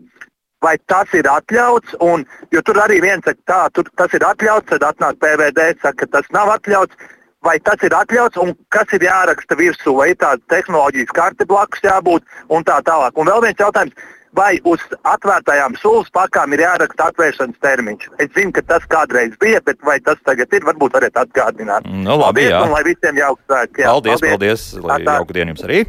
[0.66, 1.96] vai tas ir atļauts.
[2.04, 2.24] Un,
[2.54, 6.18] jo tur arī viens saka, tā, tur, tas ir atļauts, tad atnāk PVD, saka, ka
[6.18, 7.12] tas nav atļauts.
[7.44, 11.84] Vai tas ir atļauts un kas ir jāraksta virsū, vai ir tāda tehnoloģijas karte blakus
[11.84, 13.14] jābūt un tā tālāk.
[13.14, 14.06] Un vēl viens jautājums.
[14.36, 18.08] Vai uz atvērtajām sulas pakām ir jāraksta atvēršanas termiņš?
[18.20, 20.66] Es zinu, ka tas kādreiz bija, bet vai tas tagad ir?
[20.66, 21.86] Varbūt varat atgādināt.
[21.88, 22.60] Nu, labi, paldies, jā.
[22.66, 23.84] un lai visiem jauks svētki.
[23.84, 23.94] jā.
[23.94, 24.66] Paldies, paldies.
[24.84, 25.80] Lai jauku dienu jums arī.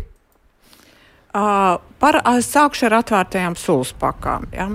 [1.37, 4.47] Uh, par, sākšu ar atvērtajām sulas pakām.
[4.53, 4.69] Ja?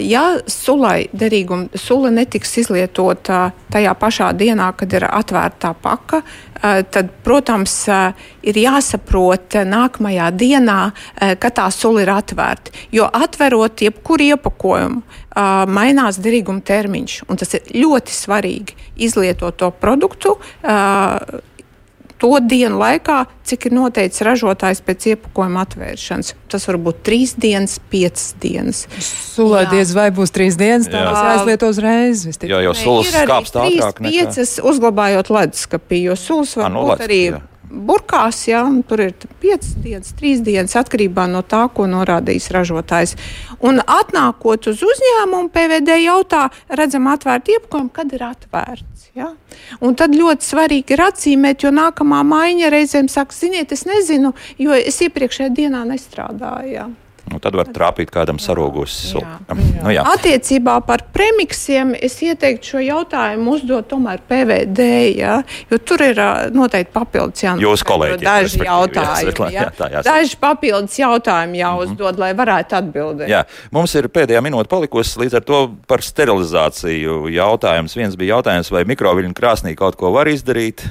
[0.00, 6.22] Ja sulai derīguma sula netiks izlietota tajā pašā dienā, kad ir atvērta paka,
[6.88, 7.74] tad, protams,
[8.40, 10.78] ir jāsaprot nākamajā dienā,
[11.20, 12.72] kad tā sula ir atvērta.
[12.96, 15.02] Jo atverot jebkuru iepakojumu,
[15.68, 17.20] mainās derīguma termiņš.
[17.36, 20.38] Tas ir ļoti svarīgi izlietot to produktu.
[22.18, 26.32] To dienu laikā, cik ir noteikts ražotājs pēc iepakojuma atvēršanas.
[26.50, 28.80] Tas var būt trīs dienas, piecas dienas.
[29.70, 32.24] Diez vai būs trīs dienas, tā būs jāizlieto uzreiz.
[32.42, 34.10] Jā, jo sulas arī skāpst ātrāk nekā.
[34.10, 37.57] piecas uzglabājot leduskapī, jo sulas var Ah, nu, būt arī ledusskapī, jā.
[37.70, 43.16] Burkās, un tur ir piecas dienas, trīs dienas atkarībā no tā, ko norādījis ražotājs.
[43.64, 49.08] Un atnākot uz uzņēmumu, PVD jautā, redzam atvērt iepakojumu, kad ir atvērts.
[49.18, 49.32] Ja?
[49.82, 54.76] Un tad ļoti svarīgi ir atzīmēt, jo nākamā maiņa reizēm saka, ziniet, es nezinu, jo
[54.76, 56.72] es iepriekšējā dienā nestrādāju.
[56.72, 56.88] Ja?
[57.28, 58.94] Nu, tad var trāpīt kādam sarūgus.
[59.12, 59.38] Jā.
[59.52, 60.04] Nu, jā.
[60.14, 64.86] Attiecībā par premiksiem es ieteiktu šo jautājumu uzdot tomēr PVD,
[65.18, 65.38] ja?
[65.70, 66.20] jo tur ir
[66.54, 69.50] noteikti papildus jānoskaidro Jūsu kolēģiem, daži jautājumi.
[69.52, 69.66] Ja?
[69.66, 70.06] jā, tā jāsaka.
[70.08, 72.22] Daži papildus jautājumi jāuzdod, mm -hmm.
[72.24, 73.32] lai varētu atbildēt.
[73.32, 73.42] Jā,
[73.74, 77.28] mums ir pēdējā minūte palikusi līdz ar to par sterilizāciju.
[77.34, 77.96] Jautājums.
[77.96, 80.86] Viens bija jautājums, vai mikroviļņu krāsnī kaut ko var izdarīt?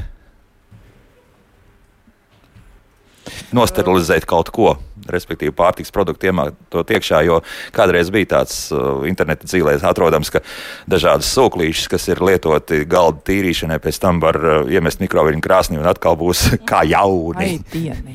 [3.56, 4.76] Nosterilizēt kaut ko,
[5.12, 7.42] respektīvi pārtiks produktu iemātot iekšā, jo
[7.76, 10.44] kādreiz bija tāds uh, interneta dzīvēs atrodams, ka
[10.90, 15.90] dažādas sūklīšas, kas ir lietoti galda tīrīšanai, pēc tam var uh, iemest mikroviļņu krāsnī un
[15.90, 17.58] atkal būs kā jauni.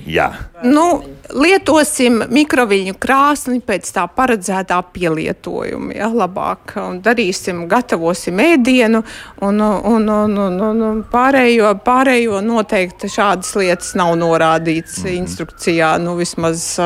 [0.07, 0.31] Jā,
[0.63, 1.03] Nu,
[1.35, 5.95] lietosim mikroviļņu krāsni pēc tā paredzētā pielietojuma.
[5.97, 9.03] Ja, labāk, un darīsim, gatavosim ēdienu,
[9.43, 15.19] un, un, un, un, un, pārējo, pārējo noteikti šādas lietas nav norādīts mm -hmm.
[15.25, 15.91] instrukcijā.
[15.99, 16.79] Nu, vismaz,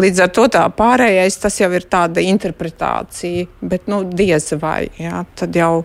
[0.00, 4.84] līdz ar to tā pārējais tas jau ir tāda interpretācija, bet nu, diez vai.
[5.00, 5.84] Ja, tad jau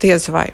[0.00, 0.48] diez vai.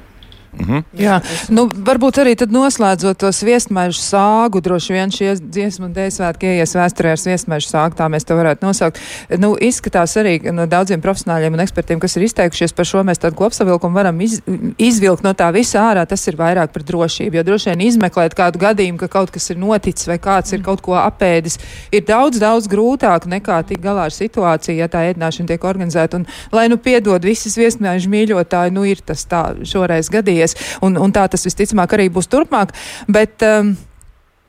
[0.97, 1.19] Jā,
[1.53, 6.49] nu, varbūt arī tad noslēdzot to viesmaiņu sāgu, droši vien šie dziesmu un dēļ svētki
[6.55, 9.01] ieies vēsturē ar viesmaiņu sāgu, tā mēs to varētu nosaukt.
[9.43, 13.39] Nu, izskatās arī no daudziem profesionāļiem un ekspertiem, kas ir izteikušies par šo, mēs tādu
[13.39, 14.39] kopsavilkumu varam iz,
[14.81, 16.07] izvilkt no tā visa ārā.
[16.09, 19.61] Tas ir vairāk par drošību, jo droši vien izmeklēt kādu gadījumu, ka kaut kas ir
[19.61, 21.59] noticis vai kāds ir kaut ko apēdis,
[21.95, 26.21] ir daudz, daudz grūtāk nekā tik galā ar situāciju, ja tā ēdināšana tiek organizēta.
[26.21, 30.46] Un, lai nu piedod visas viesmaiņu mīļotāji, nu ir tas tā šoreiz gadījies,
[30.87, 32.77] un, un tā tas visticamāk arī būs turpmāk.
[33.09, 33.75] Bet, um,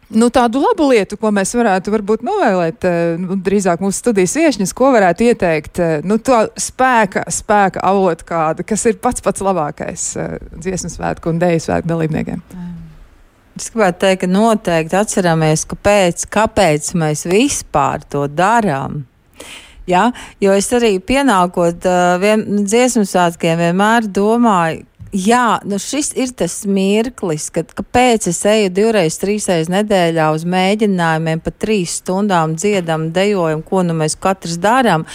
[0.07, 4.71] Nu, tādu labu lietu, ko mēs varētu varbūt novēlēt, eh, nu, drīzāk mūsu studijas viesņas,
[4.71, 10.15] ko varētu ieteikt, eh, nu, to spēka, spēka avotu kādu, kas ir pats pats labākais
[10.15, 12.41] eh, dziesmu svētku un dēļu svētku dalībniekiem.
[13.57, 19.03] Es gribētu teikt, ka noteikti atceramies, kāpēc, kāpēc mēs vispār to darām.
[19.87, 20.11] Ja?
[20.39, 24.85] Jo es arī pienākot uh, dziesmu svētkiem, vienmēr domāju,
[25.15, 31.43] Jā, nu šis ir tas mirklis, kad kāpēc es eju divreiz, trīsreiz nedēļā uz mēģinājumiem,
[31.43, 35.07] pa trīs stundām dziedam, dejojam, ko nu mēs katrs darām.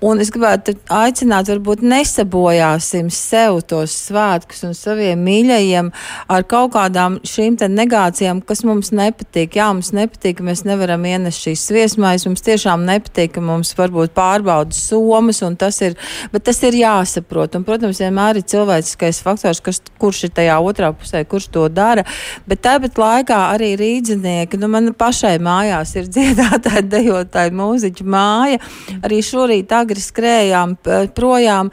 [0.00, 5.90] Un es gribētu aicināt, varbūt nesabojāsim sev tos svētkus un saviem mīļajiem
[6.32, 9.58] ar kaut kādām šīm te negācijām, kas mums nepatīk.
[9.60, 14.14] Jā, mums nepatīk, ka mēs nevaram ienest šīs sviesmais, mums tiešām nepatīk, ka mums varbūt
[14.16, 15.98] pārbaudas somas, un tas ir,
[16.32, 17.60] bet tas ir jāsaprot.
[17.60, 22.06] Un, protams, vienmēr ir cilvēciskais faktors, kas, kurš ir tajā otrā pusē, kurš to dara,
[22.48, 28.64] bet tāpat laikā arī rīdzinieki, nu man pašai mājās ir dziedātāji, dejotāji, mūziķi māja.
[29.04, 30.76] Arī šorīt agri skrējām
[31.16, 31.70] projām,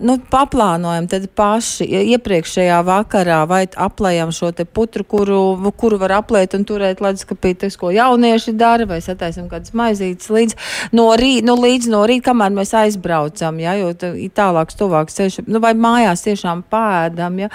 [0.00, 5.40] nu, paplānojam tad paši iepriekšējā vakarā vai aplējam šo te putru, kuru,
[5.76, 10.56] kuru var aplēt un turēt leduskapī, tas, ko jaunieši dara, vai sataisam kādas maizītes līdz
[10.96, 15.60] no rīta, nu, līdz no rīta, kamēr mēs aizbraucam, ja, jo tālāks, tuvāks ceļš, nu,
[15.62, 17.50] vai mājās tiešām pēdam, ja.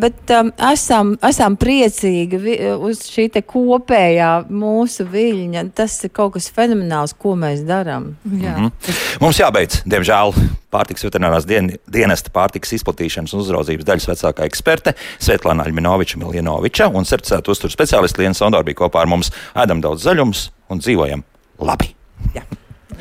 [0.00, 5.64] Bet um, esam, esam priecīgi vi, uz šī te kopējā mūsu viļņa.
[5.76, 8.14] Tas ir kaut kas fenomenāls, ko mēs darām.
[8.24, 8.56] Jā.
[8.56, 9.19] Mhm.
[9.20, 10.30] Mums jābeidz, diemžēl,
[10.72, 17.04] pārtiks veterinārās dien, dienesta pārtiks izplatīšanas un uzraudzības daļas vecākā eksperte Svetlana Aļminoviča Miljanoviča un
[17.04, 19.28] certificēta uzturu speciāliste Liena Sondor bija kopā ar mums.
[19.52, 21.26] Ēdam daudz zaļums un dzīvojam
[21.60, 21.92] labi.
[22.32, 22.48] Jā.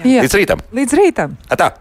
[0.03, 0.67] Līdz rītam!
[0.75, 1.39] Līdz rītam!
[1.55, 1.77] Atā!